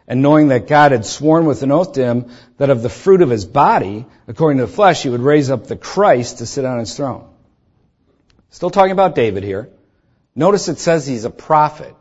and 0.08 0.22
knowing 0.22 0.48
that 0.48 0.68
God 0.68 0.92
had 0.92 1.04
sworn 1.04 1.46
with 1.46 1.62
an 1.62 1.72
oath 1.72 1.92
to 1.94 2.04
him 2.04 2.30
that 2.58 2.70
of 2.70 2.82
the 2.82 2.88
fruit 2.88 3.22
of 3.22 3.30
his 3.30 3.44
body, 3.44 4.06
according 4.28 4.58
to 4.58 4.66
the 4.66 4.72
flesh, 4.72 5.02
he 5.02 5.08
would 5.08 5.20
raise 5.20 5.50
up 5.50 5.66
the 5.66 5.76
Christ 5.76 6.38
to 6.38 6.46
sit 6.46 6.64
on 6.64 6.78
his 6.78 6.96
throne. 6.96 7.28
Still 8.50 8.70
talking 8.70 8.92
about 8.92 9.14
David 9.14 9.42
here. 9.42 9.68
Notice 10.34 10.68
it 10.68 10.78
says 10.78 11.06
he's 11.06 11.24
a 11.24 11.30
prophet. 11.30 11.94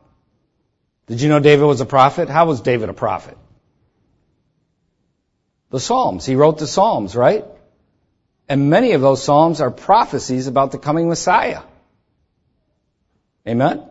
Did 1.07 1.21
you 1.21 1.29
know 1.29 1.39
David 1.39 1.65
was 1.65 1.81
a 1.81 1.85
prophet? 1.85 2.29
How 2.29 2.45
was 2.45 2.61
David 2.61 2.89
a 2.89 2.93
prophet? 2.93 3.37
The 5.71 5.79
Psalms. 5.79 6.25
He 6.25 6.35
wrote 6.35 6.57
the 6.57 6.67
Psalms, 6.67 7.15
right? 7.15 7.45
And 8.47 8.69
many 8.69 8.91
of 8.91 9.01
those 9.01 9.23
Psalms 9.23 9.61
are 9.61 9.71
prophecies 9.71 10.47
about 10.47 10.71
the 10.71 10.77
coming 10.77 11.09
Messiah. 11.09 11.61
Amen? 13.47 13.83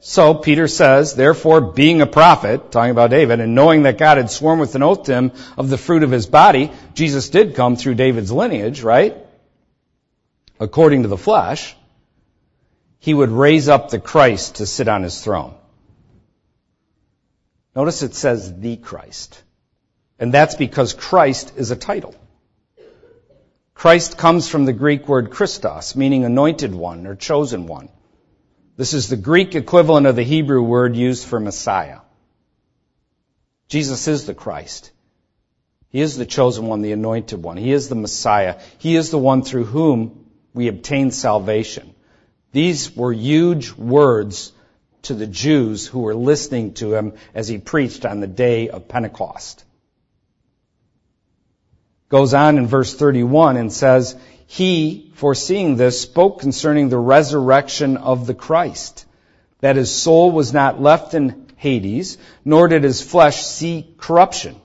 So 0.00 0.34
Peter 0.34 0.68
says, 0.68 1.14
therefore, 1.14 1.60
being 1.60 2.00
a 2.00 2.06
prophet, 2.06 2.70
talking 2.70 2.92
about 2.92 3.10
David, 3.10 3.40
and 3.40 3.54
knowing 3.54 3.82
that 3.82 3.98
God 3.98 4.16
had 4.16 4.30
sworn 4.30 4.60
with 4.60 4.74
an 4.74 4.82
oath 4.82 5.04
to 5.04 5.12
him 5.12 5.32
of 5.56 5.70
the 5.70 5.78
fruit 5.78 6.04
of 6.04 6.10
his 6.10 6.26
body, 6.26 6.70
Jesus 6.94 7.30
did 7.30 7.56
come 7.56 7.74
through 7.76 7.94
David's 7.94 8.30
lineage, 8.30 8.82
right? 8.82 9.16
According 10.60 11.02
to 11.02 11.08
the 11.08 11.16
flesh, 11.16 11.76
he 13.00 13.12
would 13.12 13.30
raise 13.30 13.68
up 13.68 13.90
the 13.90 13.98
Christ 13.98 14.56
to 14.56 14.66
sit 14.66 14.88
on 14.88 15.02
his 15.02 15.20
throne. 15.20 15.54
Notice 17.74 18.02
it 18.02 18.14
says 18.14 18.58
the 18.58 18.76
Christ. 18.76 19.42
And 20.18 20.32
that's 20.34 20.54
because 20.54 20.94
Christ 20.94 21.52
is 21.56 21.70
a 21.70 21.76
title. 21.76 22.14
Christ 23.74 24.18
comes 24.18 24.48
from 24.48 24.64
the 24.64 24.72
Greek 24.72 25.06
word 25.06 25.30
Christos, 25.30 25.94
meaning 25.94 26.24
anointed 26.24 26.74
one 26.74 27.06
or 27.06 27.14
chosen 27.14 27.66
one. 27.66 27.88
This 28.78 28.94
is 28.94 29.08
the 29.08 29.16
Greek 29.16 29.56
equivalent 29.56 30.06
of 30.06 30.14
the 30.14 30.22
Hebrew 30.22 30.62
word 30.62 30.94
used 30.94 31.26
for 31.26 31.40
Messiah. 31.40 31.98
Jesus 33.66 34.06
is 34.06 34.24
the 34.24 34.34
Christ. 34.34 34.92
He 35.90 36.00
is 36.00 36.16
the 36.16 36.24
chosen 36.24 36.66
one, 36.66 36.80
the 36.80 36.92
anointed 36.92 37.42
one. 37.42 37.56
He 37.56 37.72
is 37.72 37.88
the 37.88 37.96
Messiah. 37.96 38.60
He 38.78 38.94
is 38.94 39.10
the 39.10 39.18
one 39.18 39.42
through 39.42 39.64
whom 39.64 40.26
we 40.54 40.68
obtain 40.68 41.10
salvation. 41.10 41.92
These 42.52 42.94
were 42.94 43.12
huge 43.12 43.72
words 43.72 44.52
to 45.02 45.14
the 45.14 45.26
Jews 45.26 45.84
who 45.84 45.98
were 45.98 46.14
listening 46.14 46.74
to 46.74 46.94
him 46.94 47.14
as 47.34 47.48
he 47.48 47.58
preached 47.58 48.06
on 48.06 48.20
the 48.20 48.28
day 48.28 48.68
of 48.68 48.86
Pentecost. 48.86 49.64
Goes 52.08 52.32
on 52.32 52.58
in 52.58 52.68
verse 52.68 52.94
31 52.94 53.56
and 53.56 53.72
says, 53.72 54.14
he, 54.50 55.12
foreseeing 55.14 55.76
this, 55.76 56.00
spoke 56.00 56.40
concerning 56.40 56.88
the 56.88 56.96
resurrection 56.96 57.98
of 57.98 58.26
the 58.26 58.34
Christ, 58.34 59.04
that 59.60 59.76
his 59.76 59.94
soul 59.94 60.32
was 60.32 60.54
not 60.54 60.80
left 60.80 61.12
in 61.12 61.46
Hades, 61.56 62.16
nor 62.46 62.66
did 62.66 62.82
his 62.82 63.02
flesh 63.02 63.44
see 63.44 63.94
corruption. 63.98 64.56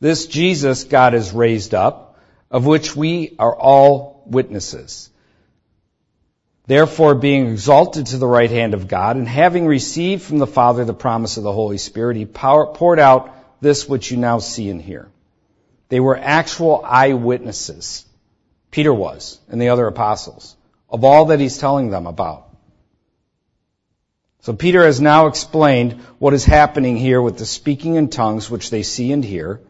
This 0.00 0.26
Jesus 0.26 0.84
God 0.84 1.12
has 1.12 1.32
raised 1.32 1.74
up, 1.74 2.18
of 2.50 2.64
which 2.64 2.96
we 2.96 3.36
are 3.38 3.54
all 3.54 4.22
witnesses. 4.24 5.10
Therefore, 6.66 7.14
being 7.14 7.48
exalted 7.48 8.06
to 8.06 8.16
the 8.16 8.26
right 8.26 8.50
hand 8.50 8.72
of 8.72 8.88
God, 8.88 9.16
and 9.16 9.28
having 9.28 9.66
received 9.66 10.22
from 10.22 10.38
the 10.38 10.46
Father 10.46 10.86
the 10.86 10.94
promise 10.94 11.36
of 11.36 11.42
the 11.42 11.52
Holy 11.52 11.78
Spirit, 11.78 12.16
he 12.16 12.24
poured 12.24 12.98
out 12.98 13.60
this 13.60 13.86
which 13.86 14.10
you 14.10 14.16
now 14.16 14.38
see 14.38 14.70
and 14.70 14.80
hear. 14.80 15.10
They 15.90 16.00
were 16.00 16.16
actual 16.16 16.82
eyewitnesses 16.82 18.06
Peter 18.74 18.92
was 18.92 19.38
and 19.48 19.62
the 19.62 19.68
other 19.68 19.86
apostles 19.86 20.56
of 20.90 21.04
all 21.04 21.26
that 21.26 21.38
he's 21.38 21.58
telling 21.58 21.90
them 21.90 22.08
about. 22.08 22.48
So 24.40 24.52
Peter 24.52 24.84
has 24.84 25.00
now 25.00 25.28
explained 25.28 26.00
what 26.18 26.34
is 26.34 26.44
happening 26.44 26.96
here 26.96 27.22
with 27.22 27.38
the 27.38 27.46
speaking 27.46 27.94
in 27.94 28.08
tongues 28.08 28.50
which 28.50 28.70
they 28.70 28.82
see 28.82 29.12
and 29.12 29.24
hear. 29.24 29.60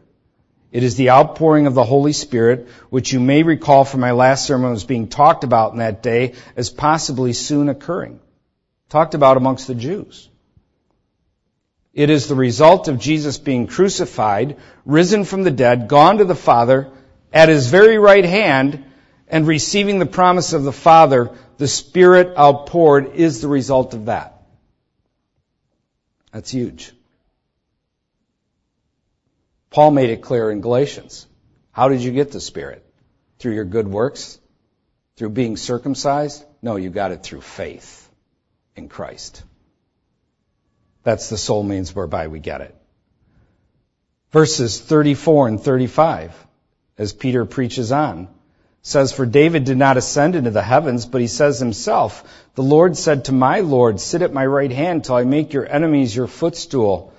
It 0.71 0.81
is 0.81 0.95
the 0.95 1.11
outpouring 1.11 1.67
of 1.67 1.75
the 1.75 1.83
Holy 1.83 2.13
Spirit, 2.13 2.67
which 2.89 3.13
you 3.13 3.19
may 3.19 3.43
recall 3.43 3.85
from 3.85 3.99
my 3.99 4.09
last 4.09 4.47
sermon 4.47 4.71
was 4.71 4.85
being 4.85 5.07
talked 5.07 5.43
about 5.43 5.73
in 5.73 5.77
that 5.77 6.01
day 6.01 6.33
as 6.55 6.71
possibly 6.71 7.33
soon 7.33 7.69
occurring. 7.69 8.19
Talked 8.89 9.13
about 9.13 9.37
amongst 9.37 9.67
the 9.67 9.75
Jews. 9.75 10.27
It 11.93 12.09
is 12.09 12.27
the 12.27 12.33
result 12.33 12.87
of 12.87 12.97
Jesus 12.97 13.37
being 13.37 13.67
crucified, 13.67 14.57
risen 14.83 15.25
from 15.25 15.43
the 15.43 15.51
dead, 15.51 15.89
gone 15.89 16.17
to 16.17 16.25
the 16.25 16.33
Father, 16.33 16.89
at 17.31 17.49
his 17.49 17.69
very 17.69 17.99
right 17.99 18.25
hand, 18.25 18.83
and 19.35 19.45
receiving 19.45 19.99
the 19.99 20.05
promise 20.05 20.53
of 20.53 20.63
the 20.63 20.71
Father, 20.71 21.29
the 21.57 21.67
Spirit 21.67 22.37
outpoured 22.37 23.15
is 23.15 23.41
the 23.41 23.49
result 23.49 23.93
of 23.93 24.05
that. 24.05 24.41
That's 26.31 26.49
huge. 26.49 26.93
Paul 29.71 29.91
made 29.91 30.09
it 30.09 30.21
clear 30.21 30.49
in 30.51 30.61
Galatians. 30.61 31.27
How 31.73 31.89
did 31.89 31.99
you 31.99 32.13
get 32.13 32.31
the 32.31 32.39
Spirit? 32.39 32.85
Through 33.39 33.55
your 33.55 33.65
good 33.65 33.89
works? 33.89 34.39
Through 35.17 35.31
being 35.31 35.57
circumcised? 35.57 36.45
No, 36.61 36.77
you 36.77 36.89
got 36.89 37.11
it 37.11 37.21
through 37.21 37.41
faith 37.41 38.09
in 38.77 38.87
Christ. 38.87 39.43
That's 41.03 41.29
the 41.29 41.37
sole 41.37 41.63
means 41.63 41.93
whereby 41.93 42.29
we 42.29 42.39
get 42.39 42.61
it. 42.61 42.73
Verses 44.31 44.79
34 44.79 45.49
and 45.49 45.61
35, 45.61 46.33
as 46.97 47.11
Peter 47.11 47.43
preaches 47.43 47.91
on, 47.91 48.29
says, 48.85 49.11
For 49.11 49.25
David 49.25 49.63
did 49.63 49.77
not 49.77 49.97
ascend 49.97 50.35
into 50.35 50.51
the 50.51 50.61
heavens, 50.61 51.07
but 51.07 51.19
he 51.19 51.25
says 51.25 51.57
himself, 51.57 52.23
The 52.53 52.61
Lord 52.61 52.95
said 52.95 53.25
to 53.25 53.31
my 53.31 53.61
Lord, 53.61 53.99
Sit 53.99 54.21
at 54.21 54.31
my 54.31 54.45
right 54.45 54.71
hand 54.71 55.03
till 55.03 55.15
I 55.15 55.23
make 55.23 55.53
your 55.53 55.67
enemies 55.67 56.15
your 56.15 56.27
footstool. 56.27 57.11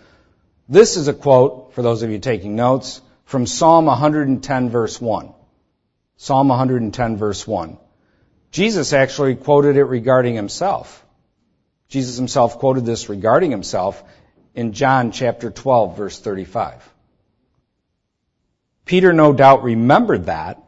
This 0.68 0.96
is 0.96 1.08
a 1.08 1.12
quote, 1.12 1.74
for 1.74 1.82
those 1.82 2.04
of 2.04 2.10
you 2.12 2.20
taking 2.20 2.54
notes, 2.54 3.00
from 3.24 3.46
Psalm 3.46 3.86
110 3.86 4.70
verse 4.70 5.00
1. 5.00 5.32
Psalm 6.16 6.46
110 6.46 7.16
verse 7.16 7.44
1. 7.44 7.78
Jesus 8.52 8.92
actually 8.92 9.34
quoted 9.34 9.76
it 9.76 9.84
regarding 9.86 10.36
himself. 10.36 11.04
Jesus 11.88 12.16
himself 12.16 12.60
quoted 12.60 12.86
this 12.86 13.08
regarding 13.08 13.50
himself 13.50 14.04
in 14.54 14.72
John 14.72 15.10
chapter 15.10 15.50
12 15.50 15.96
verse 15.96 16.20
35. 16.20 16.88
Peter 18.84 19.12
no 19.12 19.32
doubt 19.32 19.64
remembered 19.64 20.26
that 20.26 20.62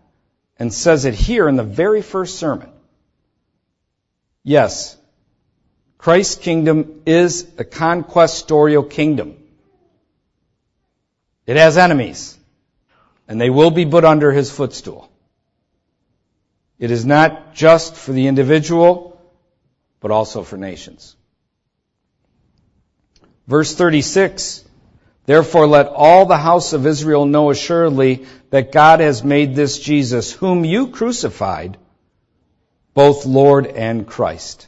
and 0.59 0.73
says 0.73 1.05
it 1.05 1.15
here 1.15 1.49
in 1.49 1.57
the 1.57 1.63
very 1.63 2.03
first 2.03 2.39
sermon. 2.39 2.71
Yes, 4.43 4.97
Christ's 5.99 6.37
kingdom 6.37 7.03
is 7.07 7.47
a 7.59 7.65
conquestorial 7.65 8.83
kingdom. 8.83 9.37
It 11.47 11.57
has 11.57 11.79
enemies, 11.79 12.39
and 13.27 13.41
they 13.41 13.51
will 13.51 13.71
be 13.71 13.87
put 13.87 14.05
under 14.05 14.33
his 14.33 14.51
footstool. 14.51 15.11
It 16.79 16.91
is 16.91 17.05
not 17.05 17.55
just 17.55 17.95
for 17.95 18.13
the 18.13 18.27
individual, 18.27 19.21
but 20.01 20.11
also 20.11 20.43
for 20.43 20.57
nations. 20.57 21.17
Verse 23.47 23.75
36 23.75 24.65
Therefore 25.29 25.67
let 25.67 25.89
all 25.89 26.25
the 26.25 26.39
house 26.39 26.73
of 26.73 26.87
Israel 26.87 27.27
know 27.27 27.51
assuredly 27.51 28.25
that 28.49 28.73
God 28.73 29.01
has 29.01 29.23
made 29.23 29.55
this 29.55 29.79
Jesus, 29.79 30.33
whom 30.33 30.65
you 30.65 30.89
crucified, 30.89 31.77
both 32.95 33.27
Lord 33.27 33.67
and 33.67 34.07
Christ. 34.07 34.67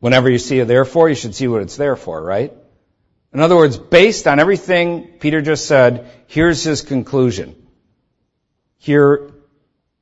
Whenever 0.00 0.28
you 0.28 0.36
see 0.36 0.60
a 0.60 0.66
therefore, 0.66 1.08
you 1.08 1.14
should 1.14 1.34
see 1.34 1.48
what 1.48 1.62
it's 1.62 1.76
there 1.76 1.96
for, 1.96 2.22
right? 2.22 2.52
In 3.32 3.40
other 3.40 3.56
words, 3.56 3.78
based 3.78 4.28
on 4.28 4.38
everything 4.38 5.14
Peter 5.18 5.40
just 5.40 5.64
said, 5.64 6.10
here's 6.26 6.62
his 6.62 6.82
conclusion. 6.82 7.56
Here 8.76 9.30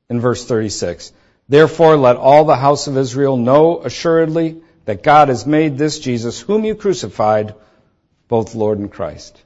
in 0.08 0.18
verse 0.18 0.44
36. 0.44 1.12
Therefore 1.48 1.96
let 1.96 2.16
all 2.16 2.46
the 2.46 2.56
house 2.56 2.88
of 2.88 2.96
Israel 2.96 3.36
know 3.36 3.80
assuredly 3.80 4.60
that 4.86 5.04
God 5.04 5.28
has 5.28 5.46
made 5.46 5.78
this 5.78 6.00
Jesus, 6.00 6.40
whom 6.40 6.64
you 6.64 6.74
crucified, 6.74 7.54
both 8.30 8.54
Lord 8.54 8.78
and 8.78 8.92
Christ. 8.92 9.42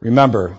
Remember, 0.00 0.58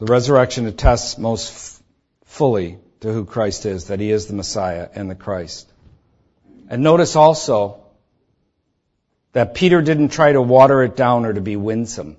the 0.00 0.06
resurrection 0.06 0.66
attests 0.66 1.16
most 1.16 1.80
fully 2.24 2.80
to 3.00 3.12
who 3.12 3.24
Christ 3.24 3.64
is, 3.64 3.84
that 3.86 4.00
he 4.00 4.10
is 4.10 4.26
the 4.26 4.34
Messiah 4.34 4.88
and 4.92 5.08
the 5.08 5.14
Christ. 5.14 5.72
And 6.68 6.82
notice 6.82 7.14
also 7.14 7.84
that 9.32 9.54
Peter 9.54 9.80
didn't 9.80 10.08
try 10.08 10.32
to 10.32 10.42
water 10.42 10.82
it 10.82 10.96
down 10.96 11.24
or 11.24 11.32
to 11.32 11.40
be 11.40 11.54
winsome 11.54 12.16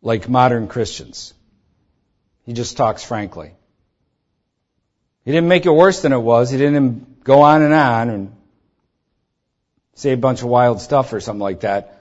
like 0.00 0.26
modern 0.26 0.68
Christians. 0.68 1.34
He 2.46 2.54
just 2.54 2.78
talks 2.78 3.04
frankly. 3.04 3.52
He 5.24 5.32
didn't 5.32 5.48
make 5.48 5.66
it 5.66 5.70
worse 5.70 6.02
than 6.02 6.12
it 6.12 6.18
was. 6.18 6.50
He 6.50 6.58
didn't 6.58 7.22
go 7.24 7.42
on 7.42 7.62
and 7.62 7.74
on 7.74 8.08
and 8.08 8.36
say 9.94 10.12
a 10.12 10.16
bunch 10.16 10.40
of 10.40 10.48
wild 10.48 10.80
stuff 10.80 11.12
or 11.12 11.20
something 11.20 11.42
like 11.42 11.60
that. 11.60 12.00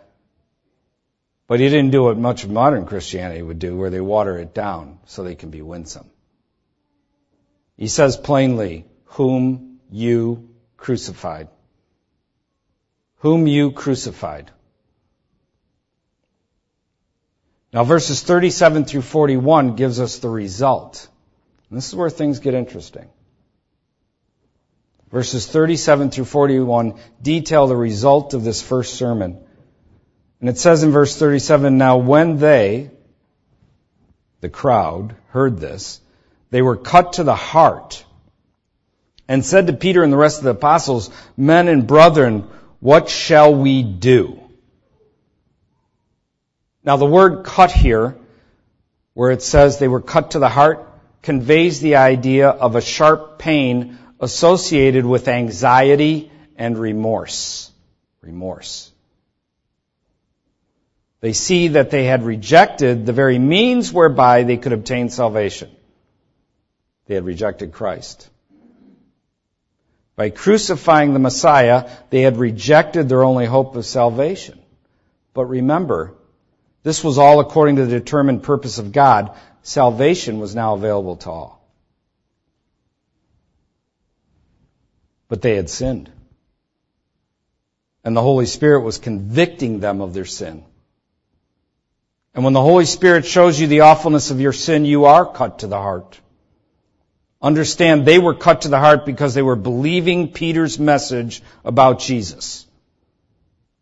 But 1.47 1.59
he 1.59 1.67
didn't 1.67 1.91
do 1.91 2.03
what 2.03 2.17
much 2.17 2.47
modern 2.47 2.85
Christianity 2.85 3.41
would 3.41 3.59
do, 3.59 3.75
where 3.75 3.89
they 3.89 3.99
water 3.99 4.37
it 4.37 4.53
down 4.53 4.99
so 5.07 5.23
they 5.23 5.35
can 5.35 5.49
be 5.49 5.61
winsome. 5.61 6.09
He 7.75 7.87
says 7.87 8.15
plainly, 8.15 8.85
whom 9.05 9.79
you 9.91 10.49
crucified. 10.77 11.49
Whom 13.17 13.47
you 13.47 13.71
crucified. 13.71 14.51
Now 17.73 17.83
verses 17.83 18.21
37 18.21 18.85
through 18.85 19.01
41 19.01 19.75
gives 19.75 19.99
us 19.99 20.19
the 20.19 20.29
result. 20.29 21.08
And 21.69 21.77
this 21.77 21.87
is 21.87 21.95
where 21.95 22.09
things 22.09 22.39
get 22.39 22.53
interesting. 22.53 23.07
Verses 25.11 25.47
37 25.47 26.11
through 26.11 26.25
41 26.25 26.99
detail 27.21 27.67
the 27.67 27.75
result 27.75 28.33
of 28.33 28.43
this 28.43 28.61
first 28.61 28.95
sermon. 28.95 29.39
And 30.39 30.49
it 30.49 30.57
says 30.57 30.83
in 30.83 30.91
verse 30.91 31.17
37, 31.17 31.77
Now 31.77 31.97
when 31.97 32.37
they, 32.37 32.91
the 34.41 34.49
crowd, 34.49 35.15
heard 35.29 35.59
this, 35.59 35.99
they 36.51 36.61
were 36.61 36.77
cut 36.77 37.13
to 37.13 37.23
the 37.23 37.35
heart 37.35 38.03
and 39.27 39.45
said 39.45 39.67
to 39.67 39.73
Peter 39.73 40.03
and 40.03 40.11
the 40.11 40.17
rest 40.17 40.39
of 40.39 40.43
the 40.43 40.51
apostles, 40.51 41.11
Men 41.37 41.67
and 41.67 41.85
brethren, 41.85 42.47
what 42.79 43.09
shall 43.09 43.53
we 43.53 43.83
do? 43.83 44.39
Now 46.83 46.97
the 46.97 47.05
word 47.05 47.43
cut 47.43 47.71
here, 47.71 48.17
where 49.13 49.31
it 49.31 49.43
says 49.43 49.77
they 49.77 49.87
were 49.87 50.01
cut 50.01 50.31
to 50.31 50.39
the 50.39 50.49
heart, 50.49 50.88
conveys 51.21 51.79
the 51.79 51.95
idea 51.95 52.49
of 52.49 52.75
a 52.75 52.81
sharp 52.81 53.39
pain 53.39 53.97
associated 54.19 55.05
with 55.05 55.27
anxiety 55.27 56.31
and 56.57 56.77
remorse. 56.77 57.71
Remorse. 58.21 58.91
They 61.21 61.33
see 61.33 61.69
that 61.69 61.91
they 61.91 62.05
had 62.05 62.23
rejected 62.23 63.05
the 63.05 63.13
very 63.13 63.39
means 63.39 63.91
whereby 63.91 64.43
they 64.43 64.57
could 64.57 64.73
obtain 64.73 65.09
salvation. 65.09 65.69
They 67.07 67.15
had 67.15 67.25
rejected 67.25 67.73
Christ. 67.73 68.29
By 70.15 70.29
crucifying 70.29 71.13
the 71.13 71.19
Messiah, 71.19 71.89
they 72.09 72.21
had 72.21 72.37
rejected 72.37 73.09
their 73.09 73.23
only 73.23 73.45
hope 73.45 73.75
of 73.75 73.85
salvation. 73.85 74.59
But 75.33 75.45
remember, 75.45 76.13
this 76.83 77.03
was 77.03 77.17
all 77.17 77.39
according 77.39 77.77
to 77.77 77.85
the 77.85 77.99
determined 77.99 78.43
purpose 78.43 78.79
of 78.79 78.91
God. 78.91 79.37
Salvation 79.63 80.39
was 80.39 80.55
now 80.55 80.73
available 80.73 81.17
to 81.17 81.29
all. 81.29 81.61
But 85.27 85.41
they 85.41 85.55
had 85.55 85.69
sinned. 85.69 86.11
And 88.03 88.15
the 88.15 88.21
Holy 88.21 88.45
Spirit 88.45 88.81
was 88.81 88.97
convicting 88.97 89.79
them 89.79 90.01
of 90.01 90.13
their 90.13 90.25
sin. 90.25 90.63
And 92.33 92.43
when 92.43 92.53
the 92.53 92.61
Holy 92.61 92.85
Spirit 92.85 93.25
shows 93.25 93.59
you 93.59 93.67
the 93.67 93.81
awfulness 93.81 94.31
of 94.31 94.39
your 94.39 94.53
sin, 94.53 94.85
you 94.85 95.05
are 95.05 95.25
cut 95.25 95.59
to 95.59 95.67
the 95.67 95.77
heart. 95.77 96.19
Understand 97.41 98.05
they 98.05 98.19
were 98.19 98.35
cut 98.35 98.61
to 98.61 98.67
the 98.67 98.79
heart 98.79 99.05
because 99.05 99.33
they 99.33 99.41
were 99.41 99.55
believing 99.55 100.31
Peter's 100.31 100.77
message 100.79 101.41
about 101.63 101.99
Jesus. 101.99 102.65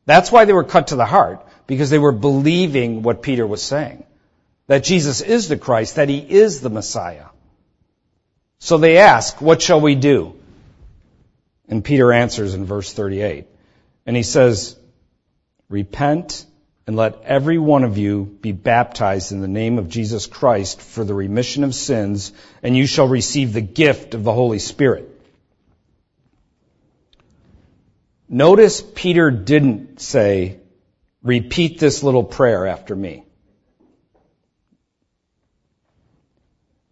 That's 0.06 0.32
why 0.32 0.46
they 0.46 0.54
were 0.54 0.64
cut 0.64 0.88
to 0.88 0.96
the 0.96 1.06
heart, 1.06 1.46
because 1.66 1.90
they 1.90 2.00
were 2.00 2.12
believing 2.12 3.04
what 3.04 3.22
Peter 3.22 3.46
was 3.46 3.62
saying. 3.62 4.06
That 4.68 4.84
Jesus 4.84 5.22
is 5.22 5.48
the 5.48 5.58
Christ, 5.58 5.96
that 5.96 6.10
he 6.10 6.20
is 6.20 6.62
the 6.62 6.70
Messiah. 6.70 7.26
So 8.60 8.78
they 8.78 8.98
ask, 8.98 9.42
what 9.42 9.62
shall 9.62 9.82
we 9.82 9.96
do? 9.96 10.36
And 11.70 11.84
Peter 11.84 12.12
answers 12.12 12.54
in 12.54 12.66
verse 12.66 12.92
38. 12.94 13.48
And 14.06 14.16
he 14.16 14.24
says, 14.24 14.78
repent 15.70 16.46
and 16.86 16.96
let 16.96 17.22
every 17.24 17.58
one 17.58 17.84
of 17.84 17.98
you 17.98 18.24
be 18.24 18.54
baptized 18.54 19.34
in 19.34 19.42
the 19.42 19.48
name 19.48 19.78
of 19.78 19.90
Jesus 19.90 20.26
Christ 20.26 20.82
for 20.82 21.04
the 21.04 21.14
remission 21.14 21.66
of 21.66 21.76
sins, 21.76 22.32
and 22.64 22.76
you 22.76 22.88
shall 22.88 23.10
receive 23.10 23.52
the 23.52 23.62
gift 23.62 24.14
of 24.14 24.24
the 24.24 24.32
Holy 24.32 24.60
Spirit. 24.60 25.10
Notice 28.30 28.82
Peter 28.82 29.32
didn't 29.32 30.00
say, 30.00 30.60
repeat 31.22 31.80
this 31.80 32.04
little 32.04 32.24
prayer 32.24 32.66
after 32.66 32.96
me. 32.96 33.27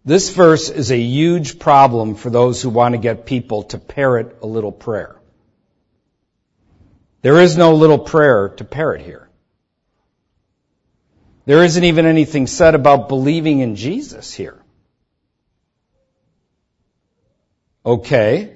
This 0.05 0.29
verse 0.29 0.69
is 0.69 0.91
a 0.91 0.97
huge 0.97 1.57
problem 1.57 2.13
for 2.13 2.29
those 2.29 2.61
who 2.61 2.69
want 2.69 2.93
to 2.93 2.99
get 2.99 3.25
people 3.25 3.63
to 3.63 3.79
parrot 3.79 4.37
a 4.43 4.45
little 4.45 4.71
prayer. 4.71 5.15
There 7.23 7.41
is 7.41 7.57
no 7.57 7.73
little 7.73 7.97
prayer 7.97 8.49
to 8.49 8.63
parrot 8.63 9.01
here. 9.01 9.27
There 11.45 11.63
isn't 11.63 11.83
even 11.83 12.05
anything 12.05 12.45
said 12.45 12.75
about 12.75 13.09
believing 13.09 13.61
in 13.61 13.75
Jesus 13.75 14.31
here. 14.31 14.61
Okay. 17.83 18.55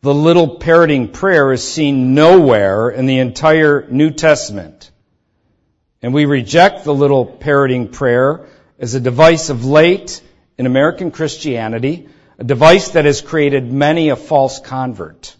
The 0.00 0.14
little 0.14 0.56
parroting 0.56 1.12
prayer 1.12 1.52
is 1.52 1.62
seen 1.62 2.14
nowhere 2.14 2.88
in 2.88 3.04
the 3.04 3.18
entire 3.18 3.86
New 3.90 4.10
Testament. 4.12 4.90
And 6.00 6.14
we 6.14 6.24
reject 6.24 6.84
the 6.84 6.94
little 6.94 7.26
parroting 7.26 7.88
prayer 7.88 8.46
as 8.78 8.94
a 8.94 9.00
device 9.00 9.50
of 9.50 9.66
late 9.66 10.22
in 10.60 10.66
American 10.66 11.10
Christianity, 11.10 12.08
a 12.38 12.44
device 12.44 12.90
that 12.90 13.06
has 13.06 13.20
created 13.20 13.72
many 13.72 14.10
a 14.10 14.16
false 14.16 14.60
convert. 14.60 15.34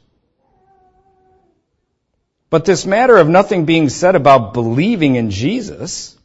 But 2.49 2.65
this 2.65 2.85
matter 2.87 3.17
of 3.17 3.29
nothing 3.29 3.65
being 3.67 3.89
said 3.91 4.17
about 4.17 4.55
believing 4.55 5.15
in 5.17 5.31
Jesus 5.31 6.17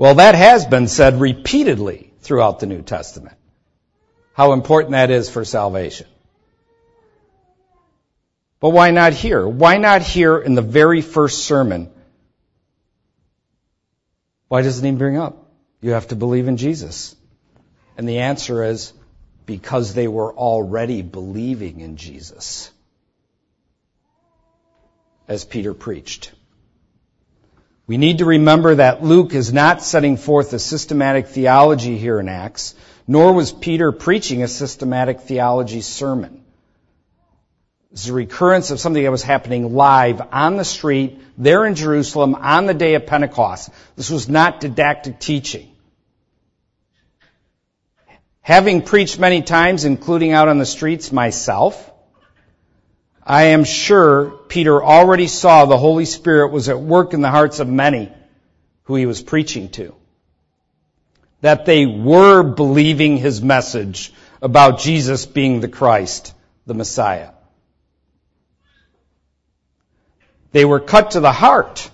well, 0.00 0.14
that 0.14 0.34
has 0.34 0.64
been 0.64 0.88
said 0.88 1.20
repeatedly 1.20 2.10
throughout 2.20 2.58
the 2.58 2.64
New 2.64 2.80
Testament. 2.80 3.36
How 4.32 4.54
important 4.54 4.92
that 4.92 5.10
is 5.10 5.28
for 5.28 5.44
salvation. 5.44 6.06
But 8.60 8.70
why 8.70 8.92
not 8.92 9.12
here? 9.12 9.46
Why 9.46 9.76
not 9.76 10.00
here 10.00 10.38
in 10.38 10.54
the 10.54 10.62
very 10.62 11.02
first 11.02 11.44
sermon? 11.44 11.90
Why 14.48 14.62
doesn't 14.62 14.82
he 14.82 14.92
bring 14.92 15.18
up? 15.18 15.39
You 15.80 15.92
have 15.92 16.08
to 16.08 16.16
believe 16.16 16.48
in 16.48 16.56
Jesus. 16.56 17.16
And 17.96 18.08
the 18.08 18.18
answer 18.18 18.64
is 18.64 18.92
because 19.46 19.94
they 19.94 20.08
were 20.08 20.32
already 20.32 21.02
believing 21.02 21.80
in 21.80 21.96
Jesus. 21.96 22.70
As 25.26 25.44
Peter 25.44 25.74
preached. 25.74 26.32
We 27.86 27.96
need 27.96 28.18
to 28.18 28.24
remember 28.24 28.76
that 28.76 29.02
Luke 29.02 29.34
is 29.34 29.52
not 29.52 29.82
setting 29.82 30.16
forth 30.16 30.52
a 30.52 30.58
systematic 30.58 31.26
theology 31.28 31.98
here 31.98 32.20
in 32.20 32.28
Acts, 32.28 32.74
nor 33.08 33.32
was 33.32 33.50
Peter 33.50 33.90
preaching 33.90 34.42
a 34.42 34.48
systematic 34.48 35.22
theology 35.22 35.80
sermon. 35.80 36.44
Is 37.92 38.08
a 38.08 38.12
recurrence 38.12 38.70
of 38.70 38.78
something 38.78 39.02
that 39.02 39.10
was 39.10 39.24
happening 39.24 39.74
live 39.74 40.22
on 40.30 40.56
the 40.56 40.64
street 40.64 41.20
there 41.36 41.66
in 41.66 41.74
Jerusalem 41.74 42.36
on 42.36 42.66
the 42.66 42.74
day 42.74 42.94
of 42.94 43.06
Pentecost. 43.06 43.70
This 43.96 44.10
was 44.10 44.28
not 44.28 44.60
didactic 44.60 45.18
teaching. 45.18 45.69
Having 48.42 48.82
preached 48.82 49.18
many 49.18 49.42
times, 49.42 49.84
including 49.84 50.32
out 50.32 50.48
on 50.48 50.58
the 50.58 50.66
streets 50.66 51.12
myself, 51.12 51.90
I 53.22 53.44
am 53.44 53.64
sure 53.64 54.30
Peter 54.48 54.82
already 54.82 55.26
saw 55.26 55.66
the 55.66 55.78
Holy 55.78 56.06
Spirit 56.06 56.50
was 56.50 56.68
at 56.68 56.80
work 56.80 57.14
in 57.14 57.20
the 57.20 57.30
hearts 57.30 57.60
of 57.60 57.68
many 57.68 58.10
who 58.84 58.96
he 58.96 59.06
was 59.06 59.22
preaching 59.22 59.68
to. 59.70 59.94
That 61.42 61.64
they 61.64 61.86
were 61.86 62.42
believing 62.42 63.18
his 63.18 63.40
message 63.40 64.12
about 64.42 64.80
Jesus 64.80 65.26
being 65.26 65.60
the 65.60 65.68
Christ, 65.68 66.34
the 66.66 66.74
Messiah. 66.74 67.30
They 70.52 70.64
were 70.64 70.80
cut 70.80 71.12
to 71.12 71.20
the 71.20 71.32
heart. 71.32 71.88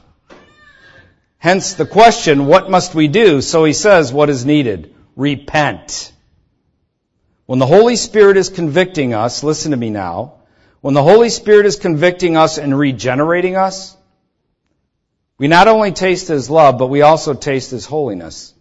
Hence 1.39 1.75
the 1.75 1.87
question, 1.87 2.47
what 2.47 2.71
must 2.71 2.95
we 2.95 3.09
do? 3.09 3.41
So 3.41 3.65
he 3.65 3.73
says, 3.73 4.13
what 4.13 4.31
is 4.31 4.47
needed? 4.47 4.95
Repent. 5.15 6.13
When 7.47 7.61
the 7.61 7.67
Holy 7.67 7.95
Spirit 7.95 8.37
is 8.37 8.49
convicting 8.49 9.15
us, 9.15 9.45
listen 9.45 9.71
to 9.71 9.77
me 9.77 9.91
now, 9.91 10.35
when 10.81 10.95
the 10.95 11.03
Holy 11.03 11.29
Spirit 11.29 11.67
is 11.67 11.77
convicting 11.77 12.37
us 12.37 12.59
and 12.59 12.77
regenerating 12.77 13.55
us, 13.57 13.97
we 15.39 15.47
not 15.47 15.69
only 15.69 15.93
taste 15.93 16.27
His 16.27 16.51
love, 16.51 16.77
but 16.79 16.89
we 16.89 17.03
also 17.03 17.35
taste 17.35 17.71
His 17.71 17.87
holiness. 17.87 18.53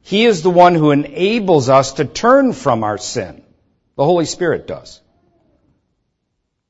He 0.00 0.24
is 0.24 0.42
the 0.42 0.50
one 0.50 0.74
who 0.74 0.90
enables 0.90 1.68
us 1.68 1.92
to 1.94 2.06
turn 2.06 2.54
from 2.54 2.82
our 2.82 2.96
sin. 2.96 3.42
The 3.96 4.04
Holy 4.04 4.24
Spirit 4.24 4.66
does. 4.66 5.00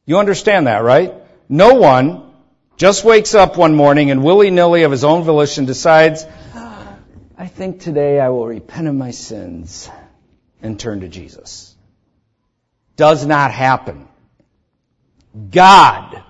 You 0.06 0.18
understand 0.18 0.66
that, 0.66 0.82
right? 0.82 1.14
No 1.48 1.74
one 1.74 2.32
just 2.76 3.04
wakes 3.04 3.34
up 3.34 3.56
one 3.56 3.76
morning 3.76 4.10
and 4.10 4.24
willy-nilly 4.24 4.82
of 4.82 4.90
his 4.90 5.04
own 5.04 5.22
volition 5.22 5.66
decides, 5.66 6.24
ah, 6.54 6.96
I 7.38 7.46
think 7.46 7.80
today 7.80 8.18
I 8.18 8.30
will 8.30 8.46
repent 8.46 8.88
of 8.88 8.94
my 8.94 9.12
sins 9.12 9.88
and 10.62 10.78
turn 10.78 11.00
to 11.00 11.08
Jesus. 11.08 11.74
Does 12.96 13.26
not 13.26 13.50
happen. 13.50 14.08
God 15.50 16.22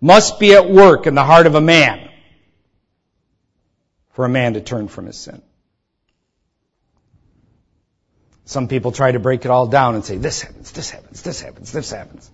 must 0.00 0.38
be 0.38 0.54
at 0.54 0.70
work 0.70 1.06
in 1.06 1.14
the 1.14 1.24
heart 1.24 1.46
of 1.46 1.54
a 1.54 1.60
man 1.60 2.10
for 4.12 4.24
a 4.24 4.28
man 4.28 4.54
to 4.54 4.60
turn 4.60 4.88
from 4.88 5.06
his 5.06 5.16
sin. 5.16 5.42
Some 8.44 8.66
people 8.66 8.90
try 8.90 9.12
to 9.12 9.20
break 9.20 9.44
it 9.44 9.50
all 9.50 9.68
down 9.68 9.94
and 9.94 10.04
say, 10.04 10.16
this 10.16 10.42
happens, 10.42 10.72
this 10.72 10.90
happens, 10.90 11.22
this 11.22 11.40
happens, 11.40 11.72
this 11.72 11.90
happens. 11.90 12.30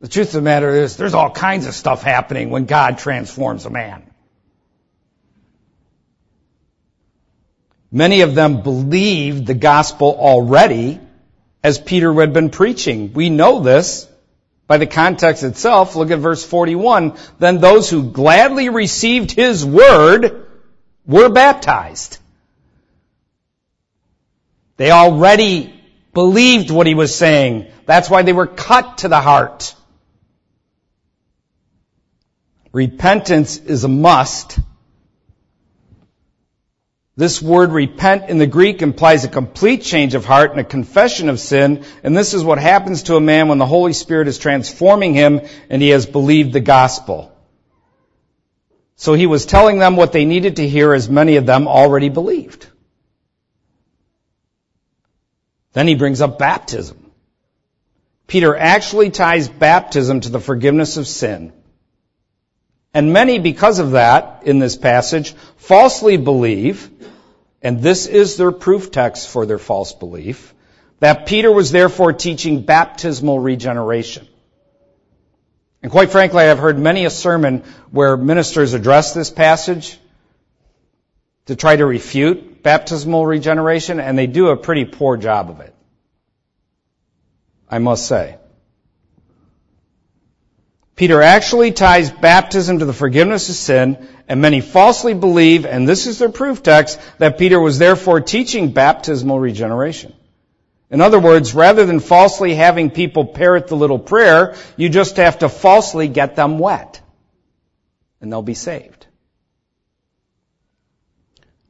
The 0.00 0.08
truth 0.08 0.28
of 0.28 0.34
the 0.34 0.42
matter 0.42 0.70
is, 0.70 0.96
there's 0.96 1.14
all 1.14 1.30
kinds 1.30 1.66
of 1.66 1.74
stuff 1.74 2.02
happening 2.02 2.50
when 2.50 2.66
God 2.66 2.98
transforms 2.98 3.64
a 3.64 3.70
man. 3.70 4.07
Many 7.90 8.20
of 8.20 8.34
them 8.34 8.62
believed 8.62 9.46
the 9.46 9.54
gospel 9.54 10.16
already 10.18 11.00
as 11.62 11.78
Peter 11.78 12.12
had 12.14 12.32
been 12.32 12.50
preaching. 12.50 13.12
We 13.14 13.30
know 13.30 13.60
this 13.60 14.06
by 14.66 14.76
the 14.76 14.86
context 14.86 15.42
itself, 15.42 15.96
look 15.96 16.10
at 16.10 16.18
verse 16.18 16.44
41. 16.44 17.14
Then 17.38 17.58
those 17.58 17.88
who 17.88 18.10
gladly 18.10 18.68
received 18.68 19.32
his 19.32 19.64
word 19.64 20.46
were 21.06 21.30
baptized. 21.30 22.18
They 24.76 24.90
already 24.90 25.74
believed 26.12 26.70
what 26.70 26.86
he 26.86 26.94
was 26.94 27.14
saying. 27.14 27.68
That's 27.86 28.10
why 28.10 28.22
they 28.22 28.34
were 28.34 28.46
cut 28.46 28.98
to 28.98 29.08
the 29.08 29.20
heart. 29.20 29.74
Repentance 32.72 33.56
is 33.56 33.84
a 33.84 33.88
must. 33.88 34.58
This 37.18 37.42
word 37.42 37.72
repent 37.72 38.30
in 38.30 38.38
the 38.38 38.46
Greek 38.46 38.80
implies 38.80 39.24
a 39.24 39.28
complete 39.28 39.82
change 39.82 40.14
of 40.14 40.24
heart 40.24 40.52
and 40.52 40.60
a 40.60 40.64
confession 40.64 41.28
of 41.28 41.40
sin, 41.40 41.84
and 42.04 42.16
this 42.16 42.32
is 42.32 42.44
what 42.44 42.58
happens 42.58 43.02
to 43.02 43.16
a 43.16 43.20
man 43.20 43.48
when 43.48 43.58
the 43.58 43.66
Holy 43.66 43.92
Spirit 43.92 44.28
is 44.28 44.38
transforming 44.38 45.14
him 45.14 45.40
and 45.68 45.82
he 45.82 45.88
has 45.88 46.06
believed 46.06 46.52
the 46.52 46.60
gospel. 46.60 47.36
So 48.94 49.14
he 49.14 49.26
was 49.26 49.46
telling 49.46 49.80
them 49.80 49.96
what 49.96 50.12
they 50.12 50.26
needed 50.26 50.56
to 50.56 50.68
hear 50.68 50.94
as 50.94 51.10
many 51.10 51.34
of 51.34 51.44
them 51.44 51.66
already 51.66 52.08
believed. 52.08 52.68
Then 55.72 55.88
he 55.88 55.96
brings 55.96 56.20
up 56.20 56.38
baptism. 56.38 57.10
Peter 58.28 58.54
actually 58.56 59.10
ties 59.10 59.48
baptism 59.48 60.20
to 60.20 60.28
the 60.28 60.38
forgiveness 60.38 60.96
of 60.96 61.08
sin. 61.08 61.52
And 62.94 63.12
many, 63.12 63.38
because 63.38 63.78
of 63.78 63.92
that, 63.92 64.42
in 64.44 64.58
this 64.58 64.76
passage, 64.76 65.32
falsely 65.56 66.16
believe, 66.16 66.90
and 67.62 67.82
this 67.82 68.06
is 68.06 68.36
their 68.36 68.52
proof 68.52 68.90
text 68.90 69.28
for 69.28 69.46
their 69.46 69.58
false 69.58 69.92
belief, 69.92 70.54
that 71.00 71.26
Peter 71.26 71.52
was 71.52 71.70
therefore 71.70 72.12
teaching 72.12 72.62
baptismal 72.62 73.38
regeneration. 73.38 74.26
And 75.82 75.92
quite 75.92 76.10
frankly, 76.10 76.42
I've 76.42 76.58
heard 76.58 76.78
many 76.78 77.04
a 77.04 77.10
sermon 77.10 77.62
where 77.90 78.16
ministers 78.16 78.74
address 78.74 79.14
this 79.14 79.30
passage 79.30 79.98
to 81.46 81.54
try 81.54 81.76
to 81.76 81.86
refute 81.86 82.62
baptismal 82.62 83.24
regeneration, 83.24 84.00
and 84.00 84.18
they 84.18 84.26
do 84.26 84.48
a 84.48 84.56
pretty 84.56 84.84
poor 84.84 85.16
job 85.16 85.50
of 85.50 85.60
it. 85.60 85.74
I 87.70 87.78
must 87.78 88.06
say. 88.06 88.38
Peter 90.98 91.22
actually 91.22 91.70
ties 91.70 92.10
baptism 92.10 92.80
to 92.80 92.84
the 92.84 92.92
forgiveness 92.92 93.48
of 93.48 93.54
sin, 93.54 94.08
and 94.26 94.40
many 94.42 94.60
falsely 94.60 95.14
believe, 95.14 95.64
and 95.64 95.88
this 95.88 96.08
is 96.08 96.18
their 96.18 96.28
proof 96.28 96.60
text, 96.60 96.98
that 97.18 97.38
Peter 97.38 97.60
was 97.60 97.78
therefore 97.78 98.20
teaching 98.20 98.72
baptismal 98.72 99.38
regeneration. 99.38 100.12
In 100.90 101.00
other 101.00 101.20
words, 101.20 101.54
rather 101.54 101.86
than 101.86 102.00
falsely 102.00 102.52
having 102.52 102.90
people 102.90 103.26
parrot 103.26 103.68
the 103.68 103.76
little 103.76 104.00
prayer, 104.00 104.56
you 104.76 104.88
just 104.88 105.18
have 105.18 105.38
to 105.38 105.48
falsely 105.48 106.08
get 106.08 106.34
them 106.34 106.58
wet. 106.58 107.00
And 108.20 108.32
they'll 108.32 108.42
be 108.42 108.54
saved. 108.54 109.06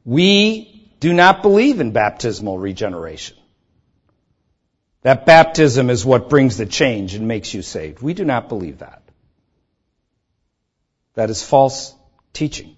We 0.05 0.89
do 0.99 1.13
not 1.13 1.43
believe 1.43 1.81
in 1.81 1.91
baptismal 1.91 2.57
regeneration. 2.57 3.37
That 5.03 5.27
baptism 5.27 5.91
is 5.91 6.03
what 6.03 6.29
brings 6.29 6.57
the 6.57 6.65
change 6.65 7.13
and 7.13 7.27
makes 7.27 7.53
you 7.53 7.61
saved. 7.61 8.01
We 8.01 8.15
do 8.15 8.25
not 8.25 8.49
believe 8.49 8.79
that. 8.79 9.03
That 11.19 11.29
is 11.29 11.43
false 11.43 11.93
teaching. 12.31 12.77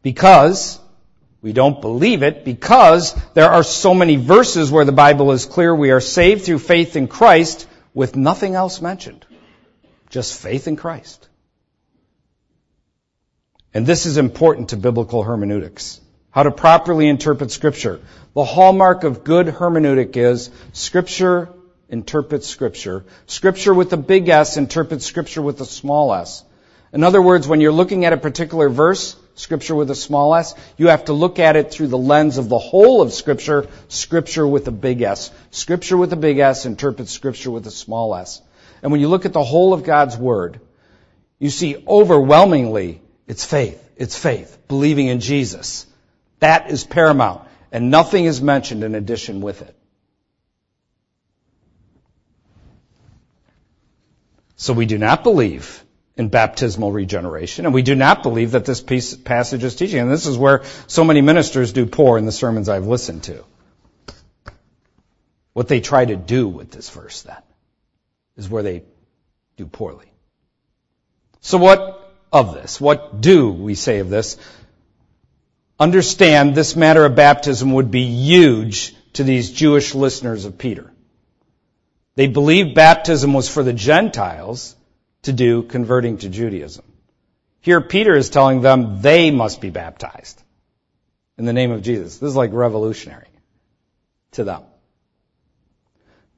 Because 0.00 0.78
we 1.40 1.52
don't 1.52 1.80
believe 1.80 2.22
it 2.22 2.44
because 2.44 3.12
there 3.34 3.50
are 3.50 3.64
so 3.64 3.92
many 3.92 4.14
verses 4.14 4.70
where 4.70 4.84
the 4.84 4.92
Bible 4.92 5.32
is 5.32 5.44
clear 5.44 5.74
we 5.74 5.90
are 5.90 6.00
saved 6.00 6.44
through 6.44 6.60
faith 6.60 6.94
in 6.94 7.08
Christ 7.08 7.66
with 7.92 8.14
nothing 8.14 8.54
else 8.54 8.80
mentioned. 8.80 9.26
Just 10.10 10.40
faith 10.40 10.68
in 10.68 10.76
Christ. 10.76 11.28
And 13.74 13.84
this 13.84 14.06
is 14.06 14.18
important 14.18 14.68
to 14.68 14.76
biblical 14.76 15.24
hermeneutics. 15.24 16.00
How 16.30 16.44
to 16.44 16.52
properly 16.52 17.08
interpret 17.08 17.50
Scripture. 17.50 18.00
The 18.36 18.44
hallmark 18.44 19.02
of 19.02 19.24
good 19.24 19.48
hermeneutic 19.48 20.16
is 20.16 20.50
Scripture 20.72 21.52
interprets 21.92 22.48
Scripture. 22.48 23.04
Scripture 23.26 23.72
with 23.72 23.92
a 23.92 23.96
big 23.96 24.28
S 24.28 24.56
interprets 24.56 25.06
Scripture 25.06 25.42
with 25.42 25.60
a 25.60 25.64
small 25.64 26.12
s. 26.14 26.42
In 26.92 27.04
other 27.04 27.22
words, 27.22 27.46
when 27.46 27.60
you're 27.60 27.72
looking 27.72 28.04
at 28.04 28.12
a 28.12 28.16
particular 28.16 28.68
verse, 28.68 29.14
Scripture 29.34 29.74
with 29.74 29.90
a 29.90 29.94
small 29.94 30.34
s, 30.34 30.54
you 30.76 30.88
have 30.88 31.04
to 31.04 31.12
look 31.12 31.38
at 31.38 31.54
it 31.56 31.70
through 31.70 31.88
the 31.88 31.98
lens 31.98 32.38
of 32.38 32.48
the 32.48 32.58
whole 32.58 33.02
of 33.02 33.12
Scripture, 33.12 33.68
Scripture 33.88 34.46
with 34.46 34.66
a 34.68 34.72
big 34.72 35.02
S. 35.02 35.30
Scripture 35.50 35.96
with 35.96 36.12
a 36.12 36.16
big 36.16 36.38
S 36.38 36.66
interprets 36.66 37.12
Scripture 37.12 37.50
with 37.50 37.66
a 37.66 37.70
small 37.70 38.14
s. 38.14 38.42
And 38.82 38.90
when 38.90 39.00
you 39.00 39.08
look 39.08 39.24
at 39.26 39.32
the 39.32 39.44
whole 39.44 39.72
of 39.72 39.84
God's 39.84 40.16
Word, 40.16 40.60
you 41.38 41.50
see 41.50 41.84
overwhelmingly 41.86 43.02
it's 43.26 43.44
faith. 43.44 43.82
It's 43.96 44.16
faith. 44.16 44.58
Believing 44.68 45.06
in 45.06 45.20
Jesus. 45.20 45.86
That 46.40 46.70
is 46.70 46.84
paramount. 46.84 47.42
And 47.70 47.90
nothing 47.90 48.24
is 48.24 48.42
mentioned 48.42 48.84
in 48.84 48.94
addition 48.94 49.40
with 49.40 49.62
it. 49.62 49.74
So 54.62 54.72
we 54.72 54.86
do 54.86 54.96
not 54.96 55.24
believe 55.24 55.84
in 56.16 56.28
baptismal 56.28 56.92
regeneration, 56.92 57.64
and 57.64 57.74
we 57.74 57.82
do 57.82 57.96
not 57.96 58.22
believe 58.22 58.52
that 58.52 58.64
this 58.64 58.80
piece, 58.80 59.12
passage 59.12 59.64
is 59.64 59.74
teaching. 59.74 59.98
And 59.98 60.08
this 60.08 60.26
is 60.26 60.38
where 60.38 60.62
so 60.86 61.02
many 61.02 61.20
ministers 61.20 61.72
do 61.72 61.84
poor 61.84 62.16
in 62.16 62.26
the 62.26 62.30
sermons 62.30 62.68
I've 62.68 62.86
listened 62.86 63.24
to. 63.24 63.44
What 65.52 65.66
they 65.66 65.80
try 65.80 66.04
to 66.04 66.14
do 66.14 66.46
with 66.46 66.70
this 66.70 66.90
verse, 66.90 67.22
then, 67.22 67.42
is 68.36 68.48
where 68.48 68.62
they 68.62 68.84
do 69.56 69.66
poorly. 69.66 70.06
So 71.40 71.58
what 71.58 72.14
of 72.32 72.54
this? 72.54 72.80
What 72.80 73.20
do 73.20 73.50
we 73.50 73.74
say 73.74 73.98
of 73.98 74.10
this? 74.10 74.36
Understand 75.80 76.54
this 76.54 76.76
matter 76.76 77.04
of 77.04 77.16
baptism 77.16 77.72
would 77.72 77.90
be 77.90 78.04
huge 78.04 78.94
to 79.14 79.24
these 79.24 79.50
Jewish 79.50 79.92
listeners 79.96 80.44
of 80.44 80.56
Peter. 80.56 80.91
They 82.14 82.26
believed 82.26 82.74
baptism 82.74 83.32
was 83.32 83.48
for 83.48 83.62
the 83.62 83.72
Gentiles, 83.72 84.76
to 85.22 85.32
do 85.32 85.62
converting 85.62 86.18
to 86.18 86.28
Judaism. 86.28 86.84
Here 87.60 87.80
Peter 87.80 88.14
is 88.14 88.28
telling 88.28 88.60
them 88.60 89.00
they 89.02 89.30
must 89.30 89.60
be 89.60 89.70
baptized 89.70 90.42
in 91.38 91.44
the 91.44 91.52
name 91.52 91.70
of 91.70 91.82
Jesus. 91.82 92.18
This 92.18 92.30
is 92.30 92.36
like 92.36 92.52
revolutionary 92.52 93.28
to 94.32 94.44
them. 94.44 94.62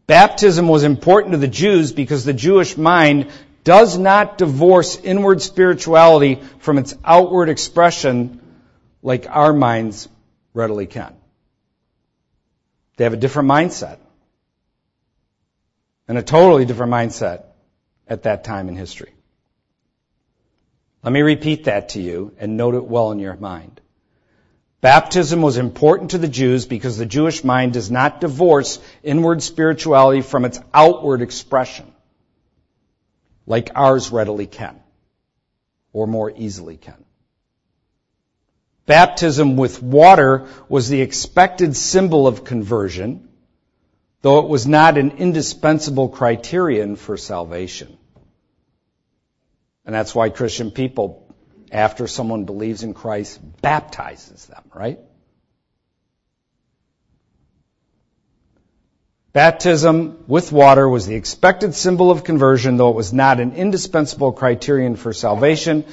Baptism 0.06 0.68
was 0.68 0.84
important 0.84 1.32
to 1.32 1.38
the 1.38 1.48
Jews 1.48 1.92
because 1.92 2.24
the 2.24 2.34
Jewish 2.34 2.76
mind 2.76 3.30
does 3.64 3.96
not 3.96 4.36
divorce 4.36 4.96
inward 4.96 5.40
spirituality 5.40 6.42
from 6.58 6.76
its 6.76 6.94
outward 7.02 7.48
expression 7.48 8.40
like 9.02 9.26
our 9.30 9.54
minds 9.54 10.10
readily 10.52 10.86
can. 10.86 11.14
They 12.96 13.04
have 13.04 13.14
a 13.14 13.18
different 13.18 13.48
mindset. 13.48 13.96
And 16.06 16.18
a 16.18 16.22
totally 16.22 16.64
different 16.64 16.92
mindset 16.92 17.44
at 18.06 18.24
that 18.24 18.44
time 18.44 18.68
in 18.68 18.76
history. 18.76 19.14
Let 21.02 21.12
me 21.12 21.22
repeat 21.22 21.64
that 21.64 21.90
to 21.90 22.00
you 22.00 22.34
and 22.38 22.56
note 22.56 22.74
it 22.74 22.84
well 22.84 23.12
in 23.12 23.18
your 23.18 23.36
mind. 23.36 23.80
Baptism 24.80 25.40
was 25.40 25.56
important 25.56 26.10
to 26.10 26.18
the 26.18 26.28
Jews 26.28 26.66
because 26.66 26.98
the 26.98 27.06
Jewish 27.06 27.42
mind 27.42 27.72
does 27.72 27.90
not 27.90 28.20
divorce 28.20 28.78
inward 29.02 29.42
spirituality 29.42 30.20
from 30.20 30.44
its 30.44 30.60
outward 30.74 31.22
expression, 31.22 31.90
like 33.46 33.70
ours 33.74 34.12
readily 34.12 34.46
can, 34.46 34.78
or 35.94 36.06
more 36.06 36.30
easily 36.36 36.76
can. 36.76 37.02
Baptism 38.84 39.56
with 39.56 39.82
water 39.82 40.48
was 40.68 40.90
the 40.90 41.00
expected 41.00 41.74
symbol 41.74 42.26
of 42.26 42.44
conversion, 42.44 43.28
though 44.24 44.38
it 44.38 44.48
was 44.48 44.66
not 44.66 44.96
an 44.96 45.10
indispensable 45.18 46.08
criterion 46.08 46.96
for 46.96 47.18
salvation. 47.18 47.98
And 49.84 49.94
that's 49.94 50.14
why 50.14 50.30
Christian 50.30 50.70
people, 50.70 51.30
after 51.70 52.06
someone 52.06 52.46
believes 52.46 52.82
in 52.82 52.94
Christ, 52.94 53.38
baptizes 53.60 54.46
them, 54.46 54.62
right? 54.74 54.98
Baptism 59.34 60.24
with 60.26 60.50
water 60.50 60.88
was 60.88 61.06
the 61.06 61.16
expected 61.16 61.74
symbol 61.74 62.10
of 62.10 62.24
conversion, 62.24 62.78
though 62.78 62.88
it 62.88 62.96
was 62.96 63.12
not 63.12 63.40
an 63.40 63.52
indispensable 63.52 64.32
criterion 64.32 64.96
for 64.96 65.12
salvation, 65.12 65.84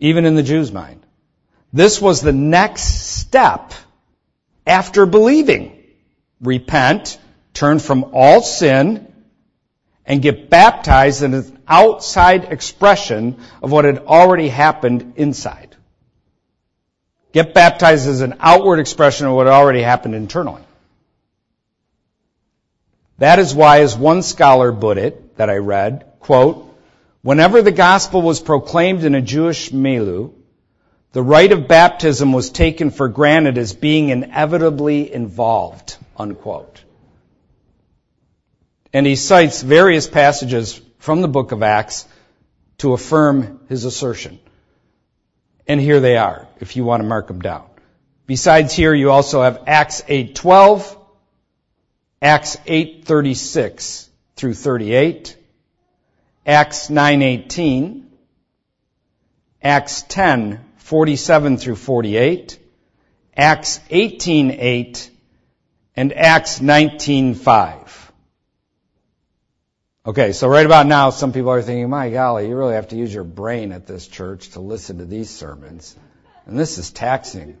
even 0.00 0.24
in 0.24 0.34
the 0.34 0.42
Jew's 0.42 0.72
mind. 0.72 1.04
This 1.74 2.00
was 2.00 2.22
the 2.22 2.32
next 2.32 2.84
step 3.18 3.74
after 4.66 5.04
believing 5.04 5.81
repent, 6.42 7.18
turn 7.54 7.78
from 7.78 8.10
all 8.12 8.42
sin, 8.42 9.06
and 10.04 10.20
get 10.20 10.50
baptized 10.50 11.22
in 11.22 11.34
an 11.34 11.58
outside 11.68 12.52
expression 12.52 13.38
of 13.62 13.70
what 13.70 13.84
had 13.84 13.98
already 13.98 14.48
happened 14.48 15.14
inside. 15.16 15.76
Get 17.32 17.54
baptized 17.54 18.08
as 18.08 18.20
an 18.20 18.34
outward 18.40 18.78
expression 18.78 19.26
of 19.26 19.34
what 19.34 19.46
already 19.46 19.80
happened 19.80 20.14
internally. 20.14 20.62
That 23.18 23.38
is 23.38 23.54
why, 23.54 23.80
as 23.80 23.96
one 23.96 24.22
scholar 24.22 24.72
put 24.72 24.98
it, 24.98 25.36
that 25.36 25.48
I 25.48 25.58
read, 25.58 26.04
quote, 26.20 26.76
whenever 27.22 27.62
the 27.62 27.70
gospel 27.70 28.20
was 28.20 28.40
proclaimed 28.40 29.04
in 29.04 29.14
a 29.14 29.22
Jewish 29.22 29.72
milieu, 29.72 30.30
The 31.12 31.22
rite 31.22 31.52
of 31.52 31.68
baptism 31.68 32.32
was 32.32 32.48
taken 32.48 32.90
for 32.90 33.08
granted 33.08 33.58
as 33.58 33.74
being 33.74 34.08
inevitably 34.08 35.12
involved, 35.12 35.96
unquote. 36.16 36.82
And 38.94 39.06
he 39.06 39.16
cites 39.16 39.62
various 39.62 40.06
passages 40.06 40.80
from 40.98 41.20
the 41.20 41.28
book 41.28 41.52
of 41.52 41.62
Acts 41.62 42.06
to 42.78 42.94
affirm 42.94 43.60
his 43.68 43.84
assertion. 43.84 44.38
And 45.66 45.80
here 45.80 46.00
they 46.00 46.16
are, 46.16 46.48
if 46.60 46.76
you 46.76 46.84
want 46.84 47.02
to 47.02 47.08
mark 47.08 47.26
them 47.26 47.40
down. 47.40 47.64
Besides 48.26 48.74
here, 48.74 48.94
you 48.94 49.10
also 49.10 49.42
have 49.42 49.64
Acts 49.66 50.02
8:12, 50.08 50.96
Acts 52.22 52.56
8:36 52.66 54.08
through 54.36 54.54
38, 54.54 55.36
Acts 56.46 56.88
9:18, 56.88 58.04
Acts 59.62 60.02
10:47 60.84 61.58
through 61.58 61.76
48, 61.76 62.58
Acts 63.36 63.80
18:8, 63.90 65.10
and 65.96 66.12
Acts 66.12 66.60
19:5. 66.60 68.12
Okay, 70.04 70.32
so 70.32 70.48
right 70.48 70.66
about 70.66 70.86
now, 70.86 71.10
some 71.10 71.32
people 71.32 71.50
are 71.50 71.62
thinking, 71.62 71.88
my 71.88 72.10
golly, 72.10 72.48
you 72.48 72.56
really 72.56 72.74
have 72.74 72.88
to 72.88 72.96
use 72.96 73.14
your 73.14 73.24
brain 73.24 73.70
at 73.70 73.86
this 73.86 74.06
church 74.08 74.50
to 74.50 74.60
listen 74.60 74.98
to 74.98 75.04
these 75.04 75.30
sermons. 75.30 75.94
And 76.46 76.58
this 76.58 76.76
is 76.78 76.90
taxing. 76.90 77.56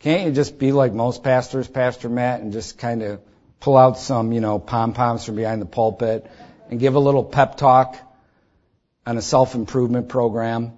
Can't 0.00 0.26
you 0.26 0.32
just 0.32 0.58
be 0.58 0.72
like 0.72 0.92
most 0.92 1.24
pastors, 1.24 1.66
Pastor 1.66 2.10
Matt, 2.10 2.42
and 2.42 2.52
just 2.52 2.76
kind 2.76 3.02
of 3.02 3.20
pull 3.58 3.78
out 3.78 3.98
some, 3.98 4.32
you 4.32 4.42
know, 4.42 4.58
pom-poms 4.58 5.24
from 5.24 5.36
behind 5.36 5.62
the 5.62 5.66
pulpit 5.66 6.30
and 6.68 6.78
give 6.78 6.94
a 6.94 6.98
little 6.98 7.24
pep 7.24 7.56
talk 7.56 7.96
on 9.06 9.16
a 9.16 9.22
self-improvement 9.22 10.10
program 10.10 10.74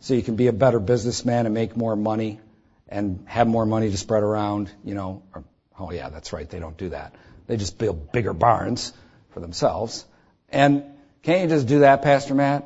so 0.00 0.14
you 0.14 0.22
can 0.22 0.36
be 0.36 0.46
a 0.46 0.52
better 0.52 0.80
businessman 0.80 1.46
and 1.46 1.54
make 1.54 1.76
more 1.76 1.96
money 1.96 2.40
and 2.88 3.24
have 3.26 3.46
more 3.46 3.66
money 3.66 3.90
to 3.90 3.96
spread 3.96 4.22
around, 4.22 4.70
you 4.84 4.94
know. 4.94 5.22
Or, 5.34 5.44
oh 5.78 5.90
yeah, 5.90 6.08
that's 6.08 6.32
right, 6.32 6.48
they 6.48 6.58
don't 6.58 6.76
do 6.76 6.90
that. 6.90 7.14
They 7.46 7.56
just 7.56 7.78
build 7.78 8.12
bigger 8.12 8.32
barns 8.32 8.92
for 9.30 9.40
themselves. 9.40 10.04
And 10.50 10.84
can't 11.22 11.42
you 11.42 11.48
just 11.48 11.66
do 11.66 11.80
that, 11.80 12.02
Pastor 12.02 12.34
Matt? 12.34 12.64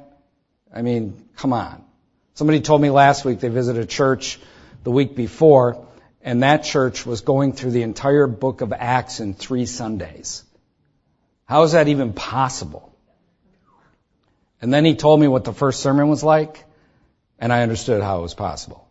I 0.74 0.82
mean, 0.82 1.28
come 1.36 1.52
on. 1.52 1.84
Somebody 2.34 2.60
told 2.60 2.80
me 2.80 2.90
last 2.90 3.24
week 3.24 3.40
they 3.40 3.48
visited 3.48 3.82
a 3.82 3.86
church 3.86 4.38
the 4.84 4.90
week 4.90 5.14
before, 5.14 5.86
and 6.22 6.42
that 6.42 6.64
church 6.64 7.04
was 7.04 7.22
going 7.22 7.52
through 7.52 7.72
the 7.72 7.82
entire 7.82 8.26
book 8.26 8.60
of 8.60 8.72
Acts 8.72 9.20
in 9.20 9.34
three 9.34 9.66
Sundays. 9.66 10.44
How 11.44 11.62
is 11.64 11.72
that 11.72 11.88
even 11.88 12.12
possible? 12.12 12.94
And 14.62 14.72
then 14.72 14.84
he 14.84 14.94
told 14.94 15.20
me 15.20 15.26
what 15.26 15.44
the 15.44 15.52
first 15.52 15.80
sermon 15.80 16.08
was 16.08 16.22
like, 16.22 16.64
and 17.40 17.52
I 17.52 17.62
understood 17.62 18.02
how 18.02 18.18
it 18.18 18.22
was 18.22 18.34
possible. 18.34 18.86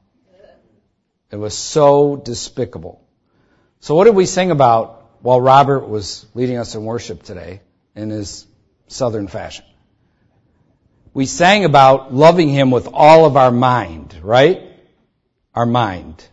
It 1.32 1.38
was 1.38 1.56
so 1.58 2.16
despicable. 2.16 3.02
So 3.80 3.96
what 3.96 4.06
did 4.06 4.16
we 4.16 4.26
sing 4.26 4.52
about 4.52 5.10
while 5.22 5.40
Robert 5.40 5.88
was 5.88 6.26
leading 6.34 6.58
us 6.58 6.76
in 6.76 6.84
worship 6.84 7.24
today? 7.24 7.62
in 8.00 8.10
his 8.10 8.48
southern 8.88 9.28
fashion. 9.28 9.66
We 11.14 11.26
sang 11.26 11.66
about 11.66 12.14
loving 12.14 12.50
him 12.50 12.72
with 12.72 12.88
all 12.94 13.26
of 13.26 13.36
our 13.36 13.52
mind, 13.52 14.16
right? 14.22 14.62
Our 15.54 15.66
mind. 15.66 16.24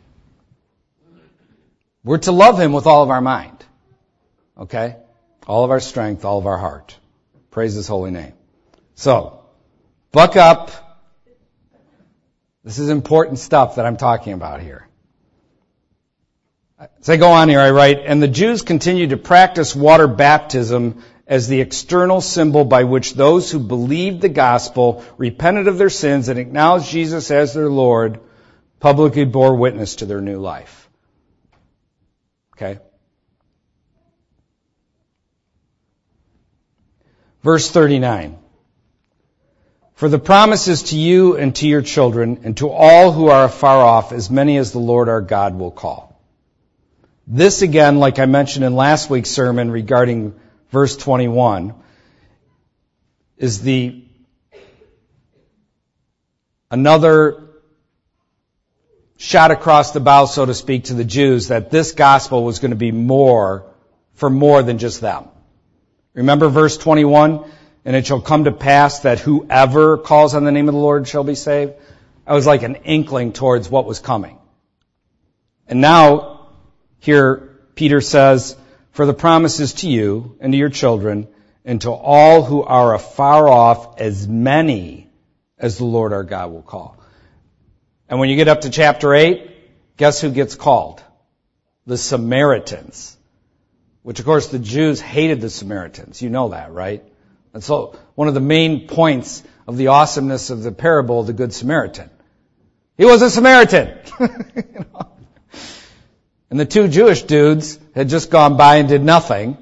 We're 2.04 2.18
to 2.18 2.32
love 2.32 2.60
him 2.60 2.72
with 2.72 2.86
all 2.86 3.02
of 3.02 3.10
our 3.10 3.20
mind. 3.20 3.64
Okay? 4.56 4.96
All 5.46 5.64
of 5.64 5.70
our 5.70 5.80
strength, 5.80 6.24
all 6.24 6.38
of 6.38 6.46
our 6.46 6.58
heart. 6.58 6.96
Praise 7.50 7.74
his 7.74 7.88
holy 7.88 8.10
name. 8.10 8.34
So, 8.94 9.44
buck 10.12 10.36
up. 10.36 10.70
This 12.66 12.80
is 12.80 12.88
important 12.88 13.38
stuff 13.38 13.76
that 13.76 13.86
I'm 13.86 13.96
talking 13.96 14.32
about 14.32 14.60
here. 14.60 14.88
As 16.80 17.08
I 17.08 17.16
go 17.16 17.30
on 17.30 17.48
here, 17.48 17.60
I 17.60 17.70
write, 17.70 18.00
and 18.04 18.20
the 18.20 18.26
Jews 18.26 18.62
continued 18.62 19.10
to 19.10 19.16
practice 19.16 19.76
water 19.76 20.08
baptism 20.08 21.04
as 21.28 21.46
the 21.46 21.60
external 21.60 22.20
symbol 22.20 22.64
by 22.64 22.82
which 22.82 23.14
those 23.14 23.52
who 23.52 23.60
believed 23.60 24.20
the 24.20 24.28
gospel, 24.28 25.04
repented 25.16 25.68
of 25.68 25.78
their 25.78 25.90
sins, 25.90 26.28
and 26.28 26.40
acknowledged 26.40 26.90
Jesus 26.90 27.30
as 27.30 27.54
their 27.54 27.70
Lord, 27.70 28.18
publicly 28.80 29.24
bore 29.24 29.54
witness 29.54 29.96
to 29.96 30.06
their 30.06 30.20
new 30.20 30.40
life. 30.40 30.90
Okay? 32.56 32.80
Verse 37.44 37.70
39. 37.70 38.38
For 39.96 40.10
the 40.10 40.18
promises 40.18 40.82
to 40.84 40.98
you 40.98 41.38
and 41.38 41.56
to 41.56 41.66
your 41.66 41.80
children 41.80 42.40
and 42.44 42.54
to 42.58 42.68
all 42.68 43.12
who 43.12 43.28
are 43.28 43.46
afar 43.46 43.78
off, 43.78 44.12
as 44.12 44.30
many 44.30 44.58
as 44.58 44.70
the 44.70 44.78
Lord 44.78 45.08
our 45.08 45.22
God 45.22 45.58
will 45.58 45.70
call. 45.70 46.20
This 47.26 47.62
again, 47.62 47.98
like 47.98 48.18
I 48.18 48.26
mentioned 48.26 48.66
in 48.66 48.76
last 48.76 49.08
week's 49.08 49.30
sermon 49.30 49.70
regarding 49.70 50.38
verse 50.70 50.98
21, 50.98 51.72
is 53.38 53.62
the 53.62 54.04
another 56.70 57.42
shot 59.16 59.50
across 59.50 59.92
the 59.92 60.00
bow, 60.00 60.26
so 60.26 60.44
to 60.44 60.52
speak, 60.52 60.84
to 60.84 60.94
the 60.94 61.04
Jews 61.04 61.48
that 61.48 61.70
this 61.70 61.92
gospel 61.92 62.44
was 62.44 62.58
going 62.58 62.70
to 62.70 62.76
be 62.76 62.92
more 62.92 63.64
for 64.12 64.28
more 64.28 64.62
than 64.62 64.76
just 64.76 65.00
them. 65.00 65.28
Remember 66.12 66.50
verse 66.50 66.76
21? 66.76 67.50
And 67.86 67.94
it 67.94 68.04
shall 68.04 68.20
come 68.20 68.44
to 68.44 68.52
pass 68.52 69.00
that 69.00 69.20
whoever 69.20 69.96
calls 69.96 70.34
on 70.34 70.42
the 70.42 70.50
name 70.50 70.68
of 70.68 70.74
the 70.74 70.80
Lord 70.80 71.06
shall 71.06 71.22
be 71.22 71.36
saved. 71.36 71.74
I 72.26 72.34
was 72.34 72.44
like 72.44 72.64
an 72.64 72.74
inkling 72.84 73.32
towards 73.32 73.70
what 73.70 73.86
was 73.86 74.00
coming. 74.00 74.40
And 75.68 75.80
now, 75.80 76.48
here, 76.98 77.60
Peter 77.76 78.00
says, 78.00 78.56
for 78.90 79.06
the 79.06 79.14
promises 79.14 79.74
to 79.74 79.88
you 79.88 80.36
and 80.40 80.52
to 80.52 80.58
your 80.58 80.68
children 80.68 81.28
and 81.64 81.80
to 81.82 81.92
all 81.92 82.42
who 82.42 82.64
are 82.64 82.92
afar 82.92 83.48
off, 83.48 84.00
as 84.00 84.26
many 84.26 85.08
as 85.56 85.78
the 85.78 85.84
Lord 85.84 86.12
our 86.12 86.24
God 86.24 86.50
will 86.50 86.62
call. 86.62 86.98
And 88.08 88.18
when 88.18 88.30
you 88.30 88.34
get 88.34 88.48
up 88.48 88.62
to 88.62 88.70
chapter 88.70 89.14
8, 89.14 89.48
guess 89.96 90.20
who 90.20 90.32
gets 90.32 90.56
called? 90.56 91.04
The 91.86 91.96
Samaritans. 91.96 93.16
Which 94.02 94.18
of 94.18 94.24
course 94.24 94.48
the 94.48 94.58
Jews 94.58 95.00
hated 95.00 95.40
the 95.40 95.50
Samaritans. 95.50 96.20
You 96.20 96.30
know 96.30 96.48
that, 96.48 96.72
right? 96.72 97.04
And 97.56 97.64
so 97.64 97.98
one 98.16 98.28
of 98.28 98.34
the 98.34 98.40
main 98.40 98.86
points 98.86 99.42
of 99.66 99.78
the 99.78 99.86
awesomeness 99.86 100.50
of 100.50 100.62
the 100.62 100.72
parable 100.72 101.20
of 101.20 101.26
the 101.26 101.32
Good 101.32 101.54
Samaritan. 101.54 102.10
He 102.98 103.06
was 103.06 103.22
a 103.22 103.30
Samaritan. 103.30 103.98
you 104.20 104.28
know? 104.74 105.12
And 106.50 106.60
the 106.60 106.66
two 106.66 106.86
Jewish 106.88 107.22
dudes 107.22 107.78
had 107.94 108.10
just 108.10 108.30
gone 108.30 108.58
by 108.58 108.76
and 108.76 108.90
did 108.90 109.02
nothing. 109.02 109.56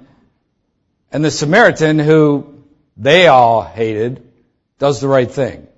And 1.13 1.25
the 1.25 1.31
Samaritan, 1.31 2.01
who 2.01 2.65
they 2.97 3.29
all 3.29 3.63
hated, 3.63 4.29
does 4.81 5.01
the 5.01 5.07
right 5.07 5.31
thing. 5.31 5.69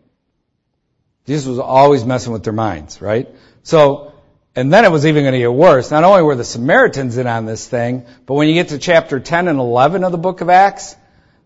Jesus 1.26 1.46
was 1.46 1.58
always 1.58 2.06
messing 2.06 2.32
with 2.32 2.44
their 2.44 2.54
minds, 2.54 3.02
right? 3.02 3.28
So, 3.62 4.14
and 4.54 4.72
then 4.72 4.86
it 4.86 4.90
was 4.90 5.04
even 5.04 5.24
going 5.24 5.34
to 5.34 5.38
get 5.38 5.52
worse. 5.52 5.90
Not 5.90 6.02
only 6.02 6.22
were 6.22 6.34
the 6.34 6.44
Samaritans 6.44 7.18
in 7.18 7.26
on 7.26 7.44
this 7.44 7.68
thing, 7.68 8.06
but 8.24 8.32
when 8.32 8.48
you 8.48 8.54
get 8.54 8.68
to 8.68 8.78
chapter 8.78 9.20
10 9.20 9.48
and 9.48 9.58
11 9.58 10.02
of 10.02 10.12
the 10.12 10.16
book 10.16 10.40
of 10.40 10.48
Acts, 10.48 10.96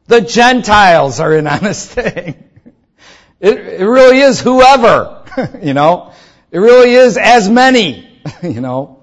the 0.07 0.21
Gentiles 0.21 1.21
are 1.21 1.35
in 1.35 1.47
on 1.47 1.61
this 1.61 1.87
thing. 1.93 2.45
It, 3.41 3.57
it 3.57 3.87
really 3.87 4.19
is 4.19 4.39
whoever, 4.39 5.25
you 5.63 5.73
know. 5.73 6.13
It 6.51 6.59
really 6.59 6.93
is 6.93 7.17
as 7.17 7.49
many, 7.49 8.21
you 8.43 8.61
know. 8.61 9.03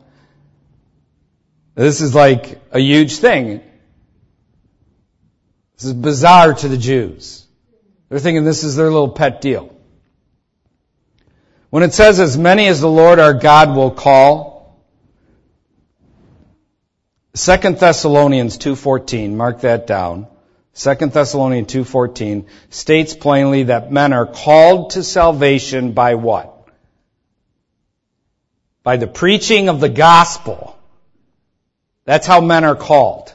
This 1.73 2.01
is 2.01 2.13
like 2.13 2.61
a 2.71 2.79
huge 2.79 3.17
thing. 3.17 3.61
This 5.75 5.85
is 5.85 5.93
bizarre 5.93 6.53
to 6.53 6.67
the 6.67 6.77
Jews. 6.77 7.45
They're 8.09 8.19
thinking 8.19 8.45
this 8.45 8.63
is 8.63 8.75
their 8.75 8.91
little 8.91 9.09
pet 9.09 9.41
deal. 9.41 9.73
When 11.69 11.83
it 11.83 11.93
says, 11.93 12.19
as 12.19 12.37
many 12.37 12.67
as 12.67 12.79
the 12.79 12.89
Lord 12.89 13.19
our 13.19 13.33
God 13.33 13.75
will 13.75 13.91
call, 13.91 14.81
2 17.33 17.57
Thessalonians 17.73 18.57
2.14, 18.57 19.33
mark 19.33 19.61
that 19.61 19.85
down. 19.85 20.27
2 20.77 20.93
Thessalonians 21.07 21.73
2.14 21.73 22.45
states 22.69 23.15
plainly 23.15 23.63
that 23.63 23.91
men 23.91 24.13
are 24.13 24.27
called 24.27 24.91
to 24.91 25.03
salvation 25.03 25.93
by 25.93 26.13
what? 26.13 26.53
By 28.83 28.97
the 28.97 29.07
preaching 29.07 29.69
of 29.69 29.79
the 29.79 29.89
gospel. 29.89 30.77
That's 32.05 32.27
how 32.27 32.41
men 32.41 32.63
are 32.63 32.75
called. 32.75 33.33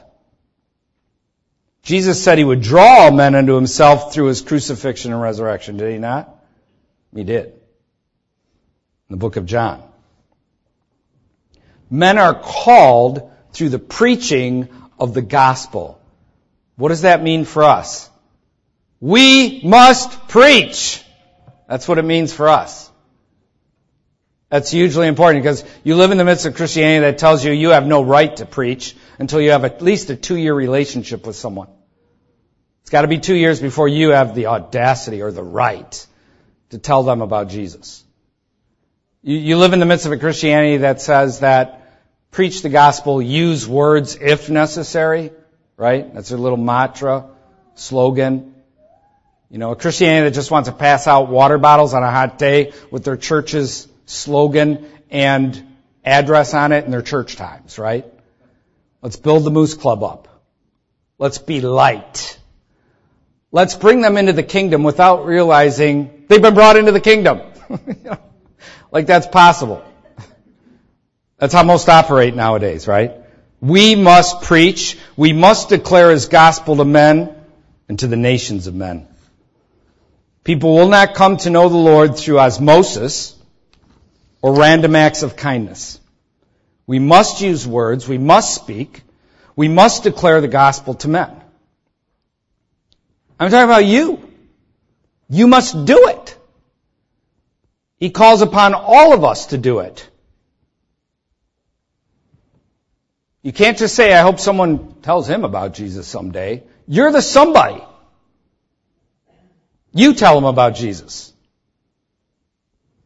Jesus 1.81 2.23
said 2.23 2.37
he 2.37 2.45
would 2.45 2.61
draw 2.61 3.03
all 3.03 3.11
men 3.11 3.35
unto 3.35 3.55
himself 3.55 4.13
through 4.13 4.27
his 4.27 4.39
crucifixion 4.39 5.11
and 5.11 5.21
resurrection, 5.21 5.75
did 5.75 5.91
he 5.91 5.97
not? 5.97 6.33
He 7.13 7.25
did. 7.25 7.47
In 7.47 7.53
the 9.09 9.17
book 9.17 9.35
of 9.35 9.45
John. 9.45 9.83
Men 11.89 12.17
are 12.17 12.39
called 12.39 13.29
through 13.51 13.69
the 13.69 13.79
preaching 13.79 14.69
of 14.97 15.13
the 15.13 15.21
gospel. 15.21 15.99
What 16.75 16.89
does 16.89 17.01
that 17.01 17.21
mean 17.21 17.45
for 17.45 17.63
us? 17.63 18.09
We 18.99 19.61
must 19.63 20.27
preach. 20.27 21.03
That's 21.67 21.87
what 21.87 21.97
it 21.97 22.05
means 22.05 22.33
for 22.33 22.49
us. 22.49 22.89
That's 24.49 24.69
hugely 24.69 25.07
important 25.07 25.43
because 25.43 25.65
you 25.83 25.95
live 25.95 26.11
in 26.11 26.17
the 26.17 26.25
midst 26.25 26.45
of 26.45 26.55
Christianity 26.55 27.01
that 27.01 27.17
tells 27.17 27.43
you 27.43 27.51
you 27.51 27.69
have 27.69 27.87
no 27.87 28.03
right 28.03 28.35
to 28.37 28.45
preach 28.45 28.95
until 29.17 29.41
you 29.41 29.51
have 29.51 29.65
at 29.65 29.81
least 29.81 30.09
a 30.11 30.15
two 30.15 30.35
year 30.35 30.53
relationship 30.53 31.25
with 31.25 31.35
someone. 31.35 31.69
It's 32.81 32.91
got 32.91 33.01
to 33.01 33.07
be 33.07 33.17
two 33.17 33.35
years 33.35 33.59
before 33.59 33.87
you 33.87 34.09
have 34.09 34.35
the 34.35 34.47
audacity 34.47 35.21
or 35.21 35.31
the 35.31 35.43
right 35.43 36.07
to 36.69 36.77
tell 36.77 37.03
them 37.03 37.21
about 37.21 37.49
Jesus. 37.49 38.03
You, 39.23 39.37
you 39.37 39.57
live 39.57 39.73
in 39.73 39.79
the 39.79 39.85
midst 39.85 40.05
of 40.05 40.11
a 40.11 40.17
Christianity 40.17 40.77
that 40.77 41.01
says 41.01 41.39
that 41.39 42.03
preach 42.29 42.61
the 42.61 42.69
gospel, 42.69 43.21
use 43.21 43.67
words 43.67 44.17
if 44.21 44.49
necessary, 44.49 45.31
right? 45.77 46.13
That's 46.13 46.29
their 46.29 46.37
little 46.37 46.57
mantra, 46.57 47.29
slogan. 47.75 48.55
You 49.49 49.59
know, 49.59 49.71
a 49.71 49.75
Christianity 49.75 50.29
that 50.29 50.35
just 50.35 50.51
wants 50.51 50.69
to 50.69 50.75
pass 50.75 51.07
out 51.07 51.29
water 51.29 51.57
bottles 51.57 51.93
on 51.93 52.03
a 52.03 52.09
hot 52.09 52.37
day 52.37 52.73
with 52.91 53.03
their 53.03 53.17
church's 53.17 53.87
slogan 54.05 54.89
and 55.11 55.75
address 56.03 56.53
on 56.53 56.71
it 56.71 56.85
and 56.85 56.93
their 56.93 57.01
church 57.01 57.35
times, 57.35 57.77
right? 57.77 58.05
Let's 59.01 59.15
build 59.15 59.43
the 59.43 59.51
Moose 59.51 59.73
Club 59.73 60.03
up. 60.03 60.27
Let's 61.17 61.37
be 61.37 61.61
light. 61.61 62.39
Let's 63.51 63.75
bring 63.75 64.01
them 64.01 64.17
into 64.17 64.33
the 64.33 64.43
kingdom 64.43 64.83
without 64.83 65.25
realizing 65.25 66.25
they've 66.27 66.41
been 66.41 66.55
brought 66.55 66.75
into 66.75 66.91
the 66.91 66.99
kingdom. 66.99 67.41
like 68.91 69.05
that's 69.05 69.27
possible. 69.27 69.83
That's 71.37 71.53
how 71.53 71.63
most 71.63 71.89
operate 71.89 72.35
nowadays, 72.35 72.87
right? 72.87 73.22
We 73.63 73.95
must 73.95 74.41
preach. 74.41 74.97
We 75.15 75.31
must 75.31 75.69
declare 75.69 76.11
His 76.11 76.25
gospel 76.25 76.75
to 76.75 76.83
men 76.83 77.33
and 77.87 77.97
to 77.99 78.07
the 78.07 78.17
nations 78.17 78.67
of 78.67 78.75
men. 78.75 79.07
People 80.43 80.75
will 80.75 80.89
not 80.89 81.13
come 81.13 81.37
to 81.37 81.49
know 81.49 81.69
the 81.69 81.77
Lord 81.77 82.17
through 82.17 82.39
osmosis 82.39 83.33
or 84.41 84.55
random 84.55 84.97
acts 84.97 85.23
of 85.23 85.37
kindness. 85.37 85.97
We 86.87 86.99
must 86.99 87.39
use 87.39 87.65
words. 87.65 88.05
We 88.05 88.17
must 88.17 88.53
speak. 88.53 89.01
We 89.55 89.69
must 89.69 90.03
declare 90.03 90.41
the 90.41 90.49
gospel 90.49 90.95
to 90.95 91.07
men. 91.07 91.31
I'm 93.39 93.49
talking 93.49 93.63
about 93.63 93.85
you. 93.85 94.29
You 95.29 95.47
must 95.47 95.85
do 95.85 96.09
it. 96.09 96.37
He 97.97 98.09
calls 98.09 98.41
upon 98.41 98.73
all 98.73 99.13
of 99.13 99.23
us 99.23 99.45
to 99.47 99.57
do 99.57 99.79
it. 99.79 100.09
You 103.43 103.51
can't 103.51 103.77
just 103.77 103.95
say, 103.95 104.13
I 104.13 104.21
hope 104.21 104.39
someone 104.39 104.95
tells 105.01 105.27
him 105.29 105.43
about 105.43 105.73
Jesus 105.73 106.07
someday. 106.07 106.63
You're 106.87 107.11
the 107.11 107.21
somebody. 107.21 107.83
You 109.93 110.13
tell 110.13 110.37
him 110.37 110.45
about 110.45 110.75
Jesus. 110.75 111.33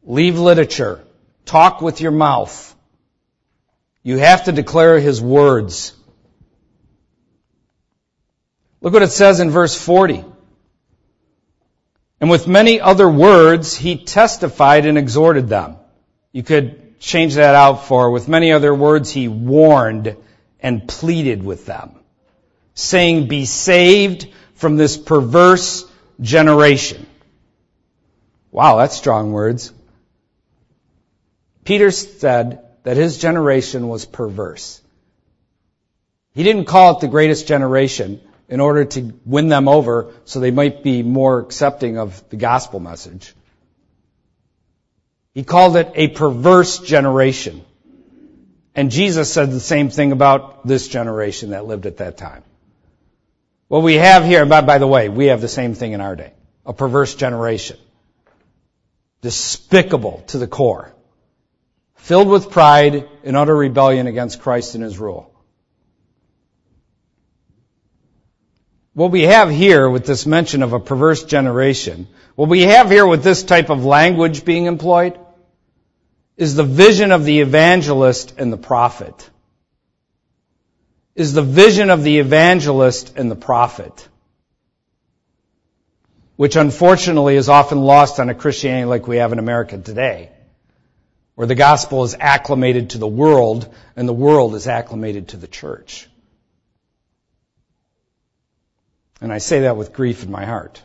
Leave 0.03 0.39
literature. 0.39 1.03
Talk 1.45 1.81
with 1.81 1.99
your 1.99 2.11
mouth. 2.11 2.75
You 4.03 4.17
have 4.17 4.45
to 4.45 4.53
declare 4.53 5.01
His 5.01 5.21
words. 5.21 5.93
Look 8.79 8.93
what 8.93 9.01
it 9.01 9.11
says 9.11 9.41
in 9.41 9.49
verse 9.49 9.75
40. 9.75 10.23
And 12.21 12.29
with 12.29 12.47
many 12.47 12.79
other 12.79 13.09
words, 13.09 13.75
he 13.75 13.97
testified 13.97 14.85
and 14.85 14.97
exhorted 14.97 15.49
them. 15.49 15.75
You 16.31 16.43
could 16.43 16.99
change 16.99 17.35
that 17.35 17.53
out 17.53 17.85
for, 17.85 18.11
with 18.11 18.29
many 18.29 18.53
other 18.53 18.73
words, 18.73 19.11
he 19.11 19.27
warned 19.27 20.15
and 20.59 20.87
pleaded 20.87 21.43
with 21.43 21.65
them, 21.65 21.91
saying, 22.73 23.27
be 23.27 23.45
saved 23.45 24.27
from 24.55 24.75
this 24.75 24.97
perverse 24.97 25.85
generation. 26.21 27.05
Wow, 28.51 28.77
that's 28.77 28.95
strong 28.95 29.31
words. 29.31 29.71
Peter 31.63 31.91
said 31.91 32.63
that 32.83 32.97
his 32.97 33.17
generation 33.17 33.87
was 33.87 34.05
perverse. 34.05 34.81
He 36.33 36.43
didn't 36.43 36.65
call 36.65 36.95
it 36.95 37.01
the 37.01 37.07
greatest 37.07 37.47
generation 37.47 38.21
in 38.47 38.59
order 38.59 38.85
to 38.85 39.13
win 39.25 39.49
them 39.49 39.67
over 39.67 40.13
so 40.25 40.39
they 40.39 40.51
might 40.51 40.83
be 40.83 41.03
more 41.03 41.39
accepting 41.39 41.97
of 41.97 42.23
the 42.29 42.37
gospel 42.37 42.79
message. 42.79 43.33
He 45.33 45.43
called 45.43 45.75
it 45.75 45.91
a 45.95 46.07
perverse 46.07 46.79
generation. 46.79 47.65
And 48.77 48.91
Jesus 48.91 49.33
said 49.33 49.51
the 49.51 49.59
same 49.59 49.89
thing 49.89 50.11
about 50.11 50.65
this 50.65 50.87
generation 50.87 51.49
that 51.49 51.65
lived 51.65 51.87
at 51.87 51.97
that 51.97 52.15
time. 52.15 52.43
What 53.67 53.81
we 53.81 53.95
have 53.95 54.23
here, 54.23 54.45
by, 54.45 54.61
by 54.61 54.77
the 54.77 54.87
way, 54.87 55.09
we 55.09 55.25
have 55.25 55.41
the 55.41 55.47
same 55.49 55.73
thing 55.73 55.91
in 55.91 55.99
our 55.99 56.15
day. 56.15 56.31
A 56.65 56.73
perverse 56.73 57.15
generation. 57.15 57.77
Despicable 59.21 60.23
to 60.27 60.37
the 60.37 60.47
core 60.47 60.93
filled 61.95 62.29
with 62.29 62.51
pride 62.51 63.09
and 63.25 63.35
utter 63.35 63.55
rebellion 63.55 64.07
against 64.07 64.39
Christ 64.39 64.75
and 64.75 64.83
his 64.83 64.97
rule. 64.97 65.29
What 68.93 69.11
we 69.11 69.23
have 69.23 69.49
here 69.49 69.89
with 69.89 70.05
this 70.05 70.25
mention 70.25 70.63
of 70.63 70.71
a 70.71 70.79
perverse 70.79 71.23
generation, 71.23 72.07
what 72.35 72.47
we 72.47 72.61
have 72.61 72.89
here 72.89 73.05
with 73.05 73.23
this 73.23 73.43
type 73.43 73.69
of 73.69 73.83
language 73.83 74.45
being 74.45 74.67
employed, 74.67 75.19
is 76.37 76.55
the 76.55 76.63
vision 76.63 77.11
of 77.11 77.25
the 77.25 77.39
evangelist 77.39 78.35
and 78.37 78.53
the 78.53 78.57
prophet. 78.57 79.29
Is 81.15 81.33
the 81.33 81.41
vision 81.41 81.89
of 81.89 82.03
the 82.03 82.19
evangelist 82.19 83.17
and 83.17 83.29
the 83.29 83.35
prophet. 83.35 84.07
Which 86.35 86.55
unfortunately 86.55 87.35
is 87.35 87.49
often 87.49 87.79
lost 87.79 88.19
on 88.19 88.29
a 88.29 88.35
Christianity 88.35 88.85
like 88.85 89.07
we 89.07 89.17
have 89.17 89.33
in 89.33 89.39
America 89.39 89.77
today 89.79 90.29
where 91.37 91.45
the 91.45 91.53
gospel 91.53 92.03
is 92.03 92.15
acclimated 92.19 92.89
to 92.89 92.97
the 92.97 93.07
world 93.07 93.71
and 93.95 94.09
the 94.09 94.13
world 94.13 94.55
is 94.55 94.67
acclimated 94.67 95.27
to 95.27 95.37
the 95.37 95.45
church. 95.45 96.07
And 99.21 99.31
I 99.31 99.37
say 99.37 99.59
that 99.59 99.77
with 99.77 99.93
grief 99.93 100.23
in 100.23 100.31
my 100.31 100.45
heart. 100.45 100.81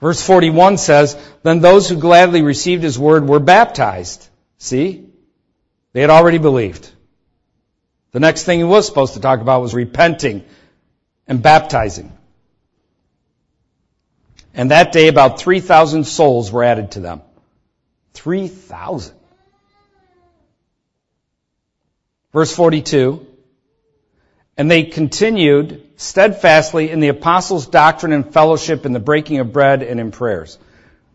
Verse 0.00 0.22
41 0.24 0.78
says, 0.78 1.16
Then 1.42 1.60
those 1.60 1.88
who 1.88 1.96
gladly 1.96 2.42
received 2.42 2.82
his 2.82 2.98
word 2.98 3.26
were 3.26 3.40
baptized. 3.40 4.28
See? 4.58 5.06
They 5.92 6.00
had 6.00 6.10
already 6.10 6.38
believed. 6.38 6.88
The 8.12 8.20
next 8.20 8.44
thing 8.44 8.58
he 8.58 8.64
was 8.64 8.86
supposed 8.86 9.14
to 9.14 9.20
talk 9.20 9.40
about 9.40 9.60
was 9.60 9.74
repenting 9.74 10.44
and 11.26 11.42
baptizing. 11.42 12.12
And 14.54 14.70
that 14.70 14.92
day 14.92 15.08
about 15.08 15.40
3,000 15.40 16.04
souls 16.04 16.50
were 16.50 16.64
added 16.64 16.92
to 16.92 17.00
them. 17.00 17.22
3,000. 18.14 19.14
Verse 22.32 22.54
42. 22.54 23.26
And 24.58 24.68
they 24.68 24.82
continued 24.82 25.88
steadfastly 25.96 26.90
in 26.90 26.98
the 26.98 27.08
apostles' 27.08 27.68
doctrine 27.68 28.12
and 28.12 28.32
fellowship, 28.32 28.84
in 28.84 28.92
the 28.92 29.00
breaking 29.00 29.38
of 29.38 29.52
bread, 29.52 29.84
and 29.84 30.00
in 30.00 30.10
prayers. 30.10 30.58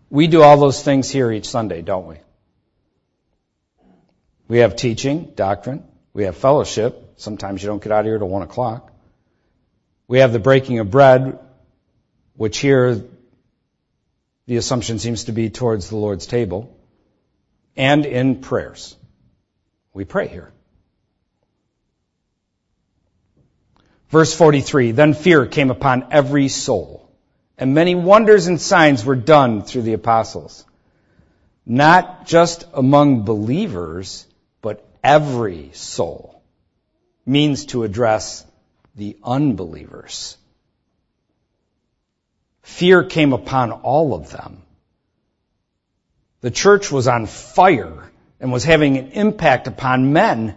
We 0.10 0.28
do 0.28 0.42
all 0.42 0.58
those 0.58 0.82
things 0.82 1.10
here 1.10 1.30
each 1.30 1.50
Sunday, 1.50 1.82
don't 1.82 2.08
we? 2.08 2.16
We 4.48 4.60
have 4.60 4.78
teaching, 4.78 5.34
doctrine. 5.36 5.84
We 6.14 6.24
have 6.24 6.38
fellowship. 6.38 7.16
Sometimes 7.18 7.62
you 7.62 7.68
don't 7.68 7.84
get 7.84 7.92
out 7.92 8.02
of 8.02 8.06
here 8.06 8.18
till 8.18 8.30
one 8.30 8.44
o'clock. 8.44 8.92
We 10.08 10.20
have 10.20 10.32
the 10.32 10.40
breaking 10.40 10.80
of 10.80 10.90
bread, 10.90 11.40
which 12.36 12.60
here 12.60 13.04
the 14.46 14.58
assumption 14.58 15.00
seems 15.00 15.26
to 15.26 15.32
be 15.32 15.50
towards 15.50 15.90
the 15.90 15.98
Lord's 15.98 16.28
table 16.28 16.78
and 17.76 18.06
in 18.06 18.42
prayers. 18.42 18.96
We 19.94 20.06
pray 20.06 20.28
here. 20.28 20.52
Verse 24.14 24.36
43, 24.36 24.92
then 24.92 25.16
fear 25.16 25.48
came 25.48 25.72
upon 25.72 26.06
every 26.12 26.48
soul, 26.48 27.10
and 27.58 27.74
many 27.74 27.96
wonders 27.96 28.46
and 28.46 28.62
signs 28.62 29.04
were 29.04 29.16
done 29.16 29.64
through 29.64 29.82
the 29.82 29.94
apostles. 29.94 30.66
Not 31.66 32.28
just 32.28 32.64
among 32.76 33.24
believers, 33.24 34.28
but 34.62 34.86
every 35.04 35.72
soul 35.74 36.44
means 37.26 37.66
to 37.72 37.84
address 37.84 38.46
the 38.94 39.18
unbelievers. 39.24 40.38
Fear 42.62 43.06
came 43.06 43.34
upon 43.34 43.72
all 43.72 44.14
of 44.14 44.30
them. 44.30 44.62
The 46.42 46.52
church 46.52 46.92
was 46.92 47.08
on 47.08 47.26
fire 47.26 48.12
and 48.40 48.52
was 48.52 48.64
having 48.64 48.98
an 48.98 49.08
impact 49.14 49.66
upon 49.66 50.14
men. 50.14 50.56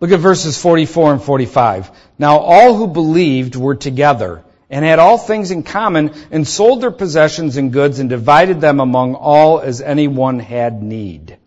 Look 0.00 0.12
at 0.12 0.20
verses 0.20 0.60
44 0.60 1.14
and 1.14 1.22
45. 1.22 1.90
Now 2.18 2.38
all 2.38 2.74
who 2.74 2.86
believed 2.86 3.56
were 3.56 3.74
together 3.74 4.44
and 4.68 4.84
had 4.84 4.98
all 4.98 5.16
things 5.16 5.50
in 5.50 5.62
common 5.62 6.12
and 6.30 6.46
sold 6.46 6.82
their 6.82 6.90
possessions 6.90 7.56
and 7.56 7.72
goods 7.72 7.98
and 7.98 8.10
divided 8.10 8.60
them 8.60 8.80
among 8.80 9.14
all 9.14 9.60
as 9.60 9.80
anyone 9.80 10.38
had 10.38 10.82
need. 10.82 11.38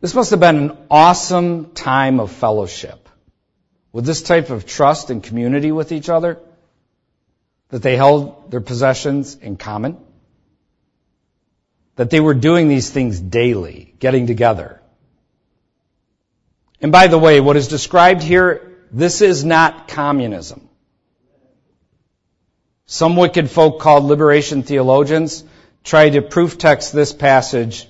This 0.00 0.14
must 0.14 0.30
have 0.30 0.40
been 0.40 0.56
an 0.56 0.78
awesome 0.90 1.72
time 1.72 2.18
of 2.18 2.32
fellowship. 2.32 3.08
With 3.92 4.04
this 4.04 4.22
type 4.22 4.50
of 4.50 4.66
trust 4.66 5.10
and 5.10 5.22
community 5.22 5.70
with 5.70 5.92
each 5.92 6.08
other 6.08 6.40
that 7.68 7.82
they 7.82 7.96
held 7.96 8.50
their 8.50 8.60
possessions 8.60 9.36
in 9.36 9.56
common. 9.56 9.98
that 11.96 12.10
they 12.10 12.20
were 12.20 12.34
doing 12.34 12.68
these 12.68 12.90
things 12.90 13.20
daily, 13.20 13.94
getting 13.98 14.26
together. 14.26 14.81
And 16.82 16.90
by 16.90 17.06
the 17.06 17.18
way, 17.18 17.40
what 17.40 17.56
is 17.56 17.68
described 17.68 18.22
here, 18.22 18.76
this 18.90 19.22
is 19.22 19.44
not 19.44 19.86
communism. 19.86 20.68
Some 22.86 23.16
wicked 23.16 23.48
folk 23.48 23.80
called 23.80 24.04
liberation 24.04 24.64
theologians 24.64 25.44
try 25.84 26.10
to 26.10 26.20
proof 26.20 26.58
text 26.58 26.92
this 26.92 27.12
passage 27.12 27.88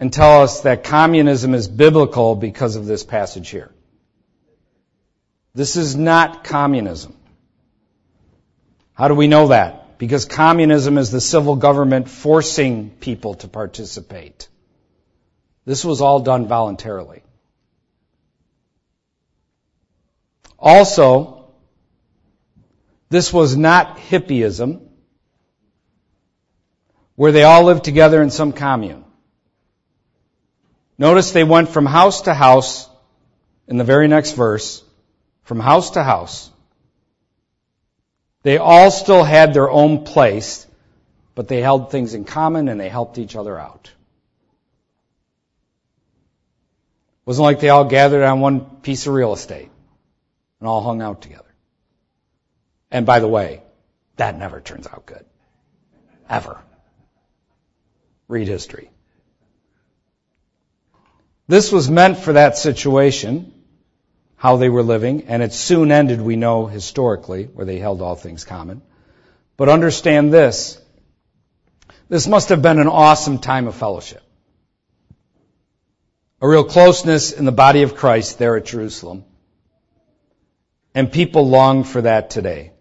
and 0.00 0.12
tell 0.12 0.42
us 0.42 0.62
that 0.62 0.82
communism 0.82 1.54
is 1.54 1.68
biblical 1.68 2.34
because 2.34 2.76
of 2.76 2.86
this 2.86 3.04
passage 3.04 3.50
here. 3.50 3.70
This 5.54 5.76
is 5.76 5.94
not 5.94 6.44
communism. 6.44 7.14
How 8.94 9.08
do 9.08 9.14
we 9.14 9.28
know 9.28 9.48
that? 9.48 9.98
Because 9.98 10.24
communism 10.24 10.96
is 10.96 11.10
the 11.10 11.20
civil 11.20 11.56
government 11.56 12.08
forcing 12.08 12.90
people 12.90 13.34
to 13.34 13.48
participate. 13.48 14.48
This 15.66 15.84
was 15.84 16.00
all 16.00 16.20
done 16.20 16.46
voluntarily. 16.46 17.22
Also, 20.58 21.50
this 23.10 23.32
was 23.32 23.56
not 23.56 23.98
hippieism, 23.98 24.80
where 27.14 27.32
they 27.32 27.44
all 27.44 27.64
lived 27.64 27.84
together 27.84 28.22
in 28.22 28.30
some 28.30 28.52
commune. 28.52 29.04
Notice 30.98 31.30
they 31.30 31.44
went 31.44 31.68
from 31.68 31.86
house 31.86 32.22
to 32.22 32.34
house 32.34 32.88
in 33.68 33.76
the 33.76 33.84
very 33.84 34.08
next 34.08 34.32
verse, 34.32 34.82
from 35.44 35.60
house 35.60 35.90
to 35.90 36.02
house. 36.02 36.50
They 38.42 38.58
all 38.58 38.90
still 38.90 39.22
had 39.22 39.54
their 39.54 39.70
own 39.70 40.04
place, 40.04 40.66
but 41.34 41.46
they 41.48 41.60
held 41.60 41.90
things 41.90 42.14
in 42.14 42.24
common 42.24 42.68
and 42.68 42.80
they 42.80 42.88
helped 42.88 43.18
each 43.18 43.36
other 43.36 43.58
out. 43.58 43.92
It 47.20 47.26
wasn't 47.26 47.44
like 47.44 47.60
they 47.60 47.68
all 47.68 47.84
gathered 47.84 48.24
on 48.24 48.40
one 48.40 48.60
piece 48.80 49.06
of 49.06 49.14
real 49.14 49.32
estate 49.32 49.70
and 50.60 50.68
all 50.68 50.82
hung 50.82 51.02
out 51.02 51.22
together. 51.22 51.54
And 52.90 53.06
by 53.06 53.20
the 53.20 53.28
way, 53.28 53.62
that 54.16 54.38
never 54.38 54.60
turns 54.60 54.86
out 54.86 55.06
good. 55.06 55.24
Ever. 56.28 56.58
Read 58.28 58.48
history. 58.48 58.90
This 61.46 61.72
was 61.72 61.88
meant 61.90 62.18
for 62.18 62.34
that 62.34 62.58
situation, 62.58 63.54
how 64.36 64.56
they 64.56 64.68
were 64.68 64.82
living, 64.82 65.24
and 65.28 65.42
it 65.42 65.54
soon 65.54 65.90
ended, 65.90 66.20
we 66.20 66.36
know 66.36 66.66
historically, 66.66 67.44
where 67.44 67.64
they 67.64 67.78
held 67.78 68.02
all 68.02 68.16
things 68.16 68.44
common. 68.44 68.82
But 69.56 69.70
understand 69.70 70.32
this. 70.32 70.78
This 72.08 72.26
must 72.26 72.50
have 72.50 72.60
been 72.62 72.78
an 72.78 72.86
awesome 72.86 73.38
time 73.38 73.66
of 73.66 73.74
fellowship. 73.74 74.22
A 76.40 76.48
real 76.48 76.64
closeness 76.64 77.32
in 77.32 77.44
the 77.46 77.52
body 77.52 77.82
of 77.82 77.96
Christ 77.96 78.38
there 78.38 78.56
at 78.56 78.66
Jerusalem. 78.66 79.24
And 80.98 81.12
people 81.12 81.48
long 81.48 81.84
for 81.84 82.02
that 82.02 82.28
today. 82.28 82.72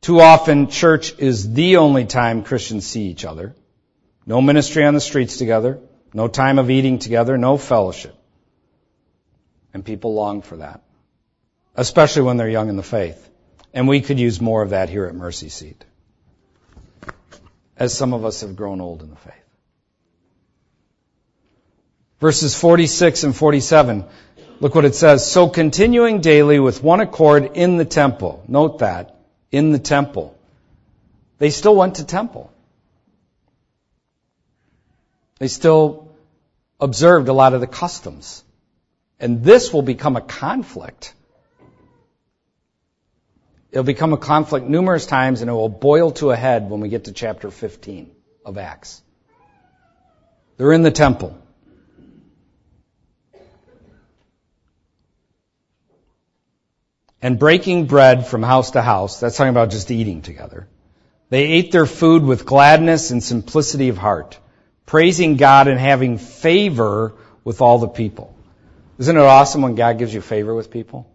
Too 0.00 0.20
often, 0.20 0.68
church 0.68 1.16
is 1.16 1.52
the 1.52 1.76
only 1.76 2.06
time 2.06 2.42
Christians 2.42 2.84
see 2.84 3.02
each 3.02 3.24
other. 3.24 3.54
No 4.26 4.42
ministry 4.42 4.84
on 4.84 4.92
the 4.92 5.00
streets 5.00 5.36
together. 5.36 5.78
No 6.12 6.26
time 6.26 6.58
of 6.58 6.68
eating 6.68 6.98
together, 6.98 7.38
no 7.38 7.56
fellowship. 7.56 8.16
And 9.72 9.84
people 9.84 10.14
long 10.14 10.42
for 10.42 10.56
that, 10.56 10.82
especially 11.76 12.22
when 12.22 12.36
they're 12.36 12.48
young 12.48 12.68
in 12.68 12.74
the 12.74 12.82
faith. 12.82 13.30
And 13.72 13.86
we 13.86 14.00
could 14.00 14.18
use 14.18 14.40
more 14.40 14.62
of 14.62 14.70
that 14.70 14.88
here 14.88 15.04
at 15.06 15.14
Mercy 15.14 15.50
Seat, 15.50 15.84
as 17.76 17.96
some 17.96 18.12
of 18.12 18.24
us 18.24 18.40
have 18.40 18.56
grown 18.56 18.80
old 18.80 19.02
in 19.02 19.10
the 19.10 19.22
faith. 19.28 19.46
Verses 22.18 22.58
46 22.58 23.22
and 23.22 23.36
47, 23.36 24.04
look 24.60 24.74
what 24.74 24.84
it 24.84 24.94
says. 24.94 25.30
So 25.30 25.48
continuing 25.48 26.20
daily 26.20 26.58
with 26.58 26.82
one 26.82 27.00
accord 27.00 27.52
in 27.54 27.76
the 27.76 27.84
temple. 27.84 28.44
Note 28.48 28.78
that. 28.80 29.16
In 29.50 29.72
the 29.72 29.78
temple. 29.78 30.36
They 31.38 31.50
still 31.50 31.76
went 31.76 31.96
to 31.96 32.04
temple. 32.04 32.52
They 35.38 35.48
still 35.48 36.10
observed 36.80 37.28
a 37.28 37.32
lot 37.32 37.54
of 37.54 37.60
the 37.60 37.66
customs. 37.66 38.42
And 39.20 39.42
this 39.42 39.72
will 39.72 39.82
become 39.82 40.16
a 40.16 40.20
conflict. 40.20 41.14
It'll 43.70 43.84
become 43.84 44.12
a 44.12 44.18
conflict 44.18 44.66
numerous 44.66 45.06
times 45.06 45.40
and 45.42 45.50
it 45.50 45.52
will 45.52 45.68
boil 45.68 46.12
to 46.12 46.30
a 46.30 46.36
head 46.36 46.70
when 46.70 46.80
we 46.80 46.88
get 46.88 47.04
to 47.04 47.12
chapter 47.12 47.50
15 47.50 48.10
of 48.44 48.58
Acts. 48.58 49.02
They're 50.56 50.72
in 50.72 50.82
the 50.82 50.90
temple. 50.90 51.36
And 57.26 57.40
breaking 57.40 57.86
bread 57.86 58.24
from 58.24 58.44
house 58.44 58.70
to 58.70 58.82
house, 58.82 59.18
that's 59.18 59.36
talking 59.36 59.50
about 59.50 59.70
just 59.70 59.90
eating 59.90 60.22
together. 60.22 60.68
They 61.28 61.42
ate 61.42 61.72
their 61.72 61.84
food 61.84 62.22
with 62.22 62.46
gladness 62.46 63.10
and 63.10 63.20
simplicity 63.20 63.88
of 63.88 63.98
heart 63.98 64.38
praising 64.86 65.34
God 65.34 65.66
and 65.66 65.80
having 65.80 66.18
favor 66.18 67.16
with 67.42 67.60
all 67.60 67.80
the 67.80 67.88
people. 67.88 68.32
Isn't 68.98 69.16
it 69.16 69.20
awesome 69.20 69.62
when 69.62 69.74
God 69.74 69.98
gives 69.98 70.14
you 70.14 70.20
favor 70.20 70.54
with 70.54 70.70
people? 70.70 71.10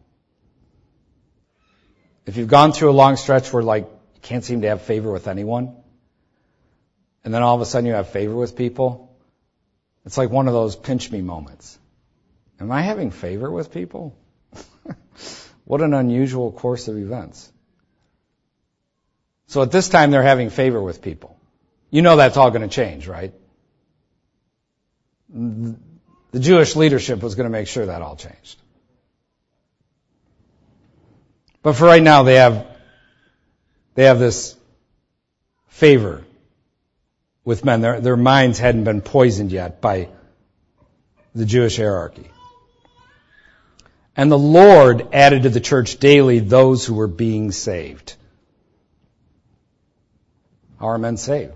If 2.26 2.36
you've 2.36 2.50
gone 2.50 2.74
through 2.74 2.92
a 2.92 2.98
long 3.04 3.16
stretch 3.16 3.54
where 3.54 3.64
like 3.64 3.86
you 3.86 4.22
can't 4.22 4.44
seem 4.44 4.64
to 4.64 4.68
have 4.68 4.82
favor 4.82 5.14
with 5.14 5.30
anyone, 5.30 5.78
and 7.24 7.34
then 7.34 7.42
all 7.42 7.56
of 7.56 7.62
a 7.62 7.66
sudden 7.66 7.88
you 7.88 7.94
have 7.94 8.10
favor 8.10 8.36
with 8.36 8.58
people, 8.58 9.16
it's 10.06 10.18
like 10.18 10.30
one 10.30 10.50
of 10.50 10.54
those 10.54 10.76
pinch 10.76 11.10
me 11.10 11.22
moments. 11.22 11.80
Am 12.60 12.70
I 12.70 12.82
having 12.82 13.12
favor 13.12 13.50
with 13.50 13.72
people? 13.72 14.18
What 15.72 15.82
an 15.82 15.94
unusual 15.94 16.52
course 16.52 16.90
of 16.90 16.98
events. 16.98 17.50
So 19.48 19.62
at 19.62 19.72
this 19.72 19.88
time 19.88 20.12
they're 20.12 20.22
having 20.22 20.50
favor 20.50 20.82
with 20.82 21.02
people. 21.02 21.40
You 21.90 22.02
know 22.02 22.18
that's 22.18 22.36
all 22.36 22.52
going 22.52 22.68
to 22.68 22.68
change, 22.68 23.08
right? 23.08 23.34
the 25.34 26.40
Jewish 26.40 26.76
leadership 26.76 27.24
was 27.24 27.36
going 27.36 27.46
to 27.46 27.50
make 27.50 27.70
sure 27.70 27.86
that 27.86 28.02
all 28.02 28.18
changed. 28.18 28.58
But 31.62 31.78
for 31.78 31.86
right 31.86 32.04
now, 32.04 32.24
they 32.24 32.36
have, 32.36 32.68
they 33.96 34.06
have 34.06 34.20
this 34.20 34.58
favor 35.70 36.26
with 37.46 37.64
men. 37.64 37.80
Their, 37.80 38.02
their 38.02 38.18
minds 38.18 38.60
hadn't 38.60 38.84
been 38.84 39.00
poisoned 39.00 39.54
yet 39.54 39.80
by 39.80 40.10
the 41.34 41.46
Jewish 41.46 41.78
hierarchy. 41.78 42.31
And 44.16 44.32
the 44.32 44.38
Lord 44.38 45.08
added 45.14 45.44
to 45.44 45.50
the 45.50 45.62
church 45.62 45.98
daily 45.98 46.40
those 46.40 46.86
who 46.86 46.96
were 46.96 47.08
being 47.08 47.52
saved. 47.52 48.16
How 50.80 50.88
are 50.88 50.98
men 50.98 51.18
saved? 51.18 51.54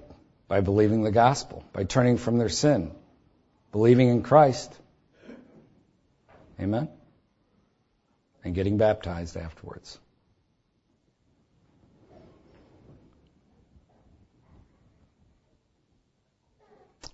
By 0.47 0.61
believing 0.61 1.03
the 1.03 1.11
gospel, 1.11 1.65
by 1.73 1.83
turning 1.83 2.17
from 2.17 2.37
their 2.37 2.49
sin, 2.49 2.91
believing 3.71 4.09
in 4.09 4.21
Christ. 4.21 4.73
Amen? 6.59 6.87
And 8.43 8.53
getting 8.55 8.77
baptized 8.77 9.35
afterwards. 9.35 9.97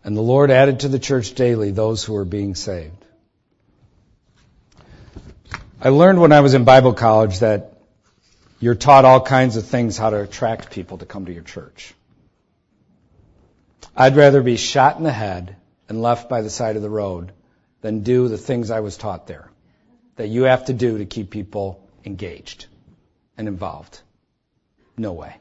And 0.04 0.18
the 0.18 0.22
Lord 0.22 0.52
added 0.52 0.82
to 0.82 0.88
the 0.88 1.00
church 1.00 1.34
daily 1.34 1.72
those 1.72 2.04
who 2.04 2.14
were 2.14 2.26
being 2.26 2.56
saved. 2.56 3.01
I 5.84 5.90
learned 5.90 6.22
when 6.22 6.32
I 6.32 6.42
was 6.42 6.54
in 6.54 6.64
Bible 6.64 6.94
college 6.94 7.40
that 7.40 7.74
you're 8.60 8.76
taught 8.76 9.04
all 9.04 9.20
kinds 9.20 9.56
of 9.56 9.66
things 9.66 9.98
how 9.98 10.12
to 10.12 10.22
attract 10.22 10.70
people 10.70 11.00
to 11.00 11.08
come 11.08 11.26
to 11.26 11.34
your 11.34 11.42
church. 11.42 11.96
I'd 13.98 14.16
rather 14.16 14.44
be 14.44 14.58
shot 14.58 14.98
in 14.98 15.04
the 15.04 15.12
head 15.12 15.56
and 15.90 16.00
left 16.00 16.30
by 16.30 16.44
the 16.44 16.52
side 16.52 16.76
of 16.76 16.84
the 16.84 16.90
road 16.90 17.32
than 17.82 18.02
do 18.02 18.28
the 18.28 18.38
things 18.38 18.70
I 18.70 18.82
was 18.82 18.96
taught 18.96 19.26
there 19.26 19.50
that 20.18 20.28
you 20.28 20.44
have 20.44 20.66
to 20.66 20.74
do 20.74 21.00
to 21.00 21.06
keep 21.06 21.32
people 21.32 21.84
engaged 22.06 22.68
and 23.36 23.48
involved. 23.48 24.00
No 24.98 25.14
way. 25.14 25.36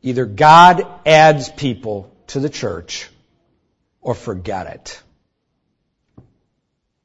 Either 0.00 0.26
God 0.26 0.86
adds 1.04 1.48
people 1.48 2.14
to 2.28 2.38
the 2.38 2.48
church 2.48 3.08
or 4.00 4.14
forget 4.14 4.68
it. 4.68 5.02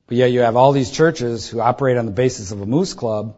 But 0.07 0.17
yet 0.17 0.31
you 0.31 0.41
have 0.41 0.55
all 0.55 0.71
these 0.71 0.91
churches 0.91 1.47
who 1.47 1.59
operate 1.59 1.97
on 1.97 2.05
the 2.05 2.11
basis 2.11 2.51
of 2.51 2.61
a 2.61 2.65
moose 2.65 2.93
club 2.93 3.35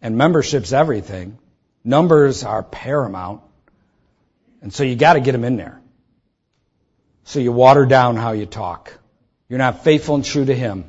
and 0.00 0.16
membership's 0.16 0.72
everything. 0.72 1.38
Numbers 1.84 2.44
are 2.44 2.62
paramount. 2.62 3.40
And 4.60 4.72
so 4.72 4.84
you 4.84 4.94
gotta 4.94 5.20
get 5.20 5.32
them 5.32 5.44
in 5.44 5.56
there. 5.56 5.80
So 7.24 7.40
you 7.40 7.52
water 7.52 7.86
down 7.86 8.16
how 8.16 8.32
you 8.32 8.46
talk. 8.46 8.98
You're 9.48 9.58
not 9.58 9.84
faithful 9.84 10.14
and 10.14 10.24
true 10.24 10.44
to 10.44 10.54
Him. 10.54 10.84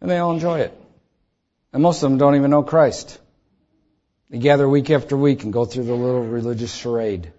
And 0.00 0.10
they 0.10 0.18
all 0.18 0.32
enjoy 0.32 0.60
it. 0.60 0.78
And 1.72 1.82
most 1.82 2.02
of 2.02 2.08
them 2.08 2.18
don't 2.18 2.36
even 2.36 2.50
know 2.50 2.62
Christ. 2.62 3.18
They 4.30 4.38
gather 4.38 4.68
week 4.68 4.90
after 4.90 5.16
week 5.16 5.44
and 5.44 5.52
go 5.52 5.64
through 5.64 5.84
the 5.84 5.94
little 5.94 6.22
religious 6.22 6.74
charade. 6.74 7.32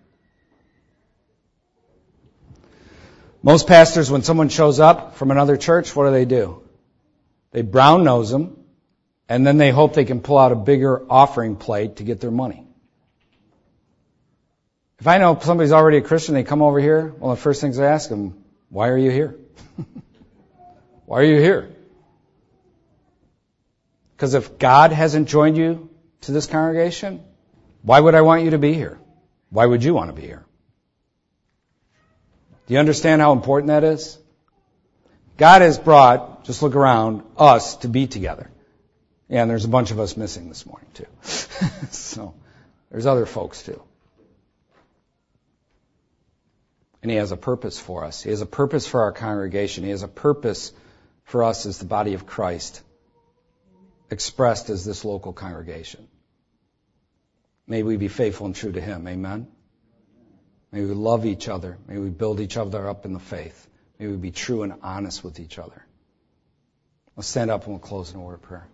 Most 3.47 3.65
pastors, 3.65 4.11
when 4.11 4.23
someone 4.23 4.49
shows 4.49 4.81
up 4.81 5.15
from 5.15 5.31
another 5.31 5.55
church, 5.55 5.95
what 5.95 6.03
do 6.03 6.11
they 6.11 6.25
do? 6.25 6.63
They 7.51 7.61
brown 7.61 8.03
nose 8.03 8.29
them, 8.29 8.57
and 9.29 9.47
then 9.47 9.57
they 9.57 9.71
hope 9.71 9.93
they 9.93 10.03
can 10.03 10.19
pull 10.19 10.37
out 10.37 10.51
a 10.51 10.55
bigger 10.55 11.09
offering 11.09 11.55
plate 11.55 11.95
to 11.95 12.03
get 12.03 12.19
their 12.19 12.29
money. 12.29 12.67
If 14.99 15.07
I 15.07 15.17
know 15.19 15.39
somebody's 15.41 15.71
already 15.71 15.99
a 15.99 16.01
Christian, 16.01 16.33
they 16.33 16.43
come 16.43 16.61
over 16.61 16.77
here, 16.77 17.07
one 17.07 17.31
of 17.31 17.37
the 17.37 17.41
first 17.41 17.61
things 17.61 17.79
I 17.79 17.85
ask 17.85 18.09
them, 18.09 18.43
why 18.67 18.89
are 18.89 18.97
you 18.97 19.11
here? 19.11 19.39
why 21.05 21.21
are 21.21 21.23
you 21.23 21.39
here? 21.39 21.73
Because 24.17 24.33
if 24.33 24.59
God 24.59 24.91
hasn't 24.91 25.29
joined 25.29 25.55
you 25.55 25.89
to 26.23 26.33
this 26.33 26.47
congregation, 26.47 27.23
why 27.81 27.97
would 27.97 28.13
I 28.13 28.23
want 28.23 28.43
you 28.43 28.49
to 28.49 28.57
be 28.57 28.73
here? 28.73 28.99
Why 29.51 29.65
would 29.65 29.85
you 29.85 29.93
want 29.93 30.13
to 30.13 30.21
be 30.21 30.27
here? 30.27 30.46
Do 32.67 32.73
you 32.73 32.79
understand 32.79 33.21
how 33.21 33.31
important 33.31 33.69
that 33.69 33.85
is? 33.85 34.17
God 35.37 35.61
has 35.61 35.79
brought, 35.79 36.43
just 36.43 36.61
look 36.61 36.75
around, 36.75 37.23
us 37.37 37.77
to 37.77 37.87
be 37.87 38.07
together. 38.07 38.49
And 39.29 39.49
there's 39.49 39.65
a 39.65 39.69
bunch 39.69 39.91
of 39.91 39.99
us 39.99 40.17
missing 40.17 40.49
this 40.49 40.65
morning 40.65 40.89
too. 40.93 41.05
so, 41.91 42.33
there's 42.91 43.05
other 43.05 43.25
folks 43.25 43.63
too. 43.63 43.81
And 47.01 47.09
He 47.09 47.17
has 47.17 47.31
a 47.31 47.37
purpose 47.37 47.79
for 47.79 48.03
us. 48.03 48.21
He 48.21 48.31
has 48.31 48.41
a 48.41 48.45
purpose 48.45 48.85
for 48.85 49.03
our 49.03 49.13
congregation. 49.13 49.83
He 49.85 49.91
has 49.91 50.03
a 50.03 50.07
purpose 50.07 50.73
for 51.23 51.43
us 51.43 51.65
as 51.65 51.77
the 51.77 51.85
body 51.85 52.15
of 52.15 52.25
Christ, 52.25 52.81
expressed 54.09 54.69
as 54.69 54.83
this 54.83 55.05
local 55.05 55.33
congregation. 55.33 56.07
May 57.65 57.83
we 57.83 57.97
be 57.97 58.07
faithful 58.07 58.45
and 58.45 58.55
true 58.55 58.71
to 58.71 58.81
Him. 58.81 59.07
Amen. 59.07 59.47
May 60.71 60.81
we 60.81 60.93
love 60.93 61.25
each 61.25 61.47
other. 61.47 61.77
May 61.87 61.97
we 61.97 62.09
build 62.09 62.39
each 62.39 62.57
other 62.57 62.87
up 62.89 63.05
in 63.05 63.13
the 63.13 63.19
faith. 63.19 63.67
May 63.99 64.07
we 64.07 64.17
be 64.17 64.31
true 64.31 64.63
and 64.63 64.73
honest 64.81 65.23
with 65.23 65.39
each 65.39 65.57
other. 65.59 65.85
Let's 67.15 67.27
stand 67.27 67.49
up 67.49 67.63
and 67.63 67.73
we'll 67.73 67.79
close 67.79 68.13
in 68.13 68.19
a 68.19 68.23
word 68.23 68.35
of 68.35 68.41
prayer. 68.41 68.67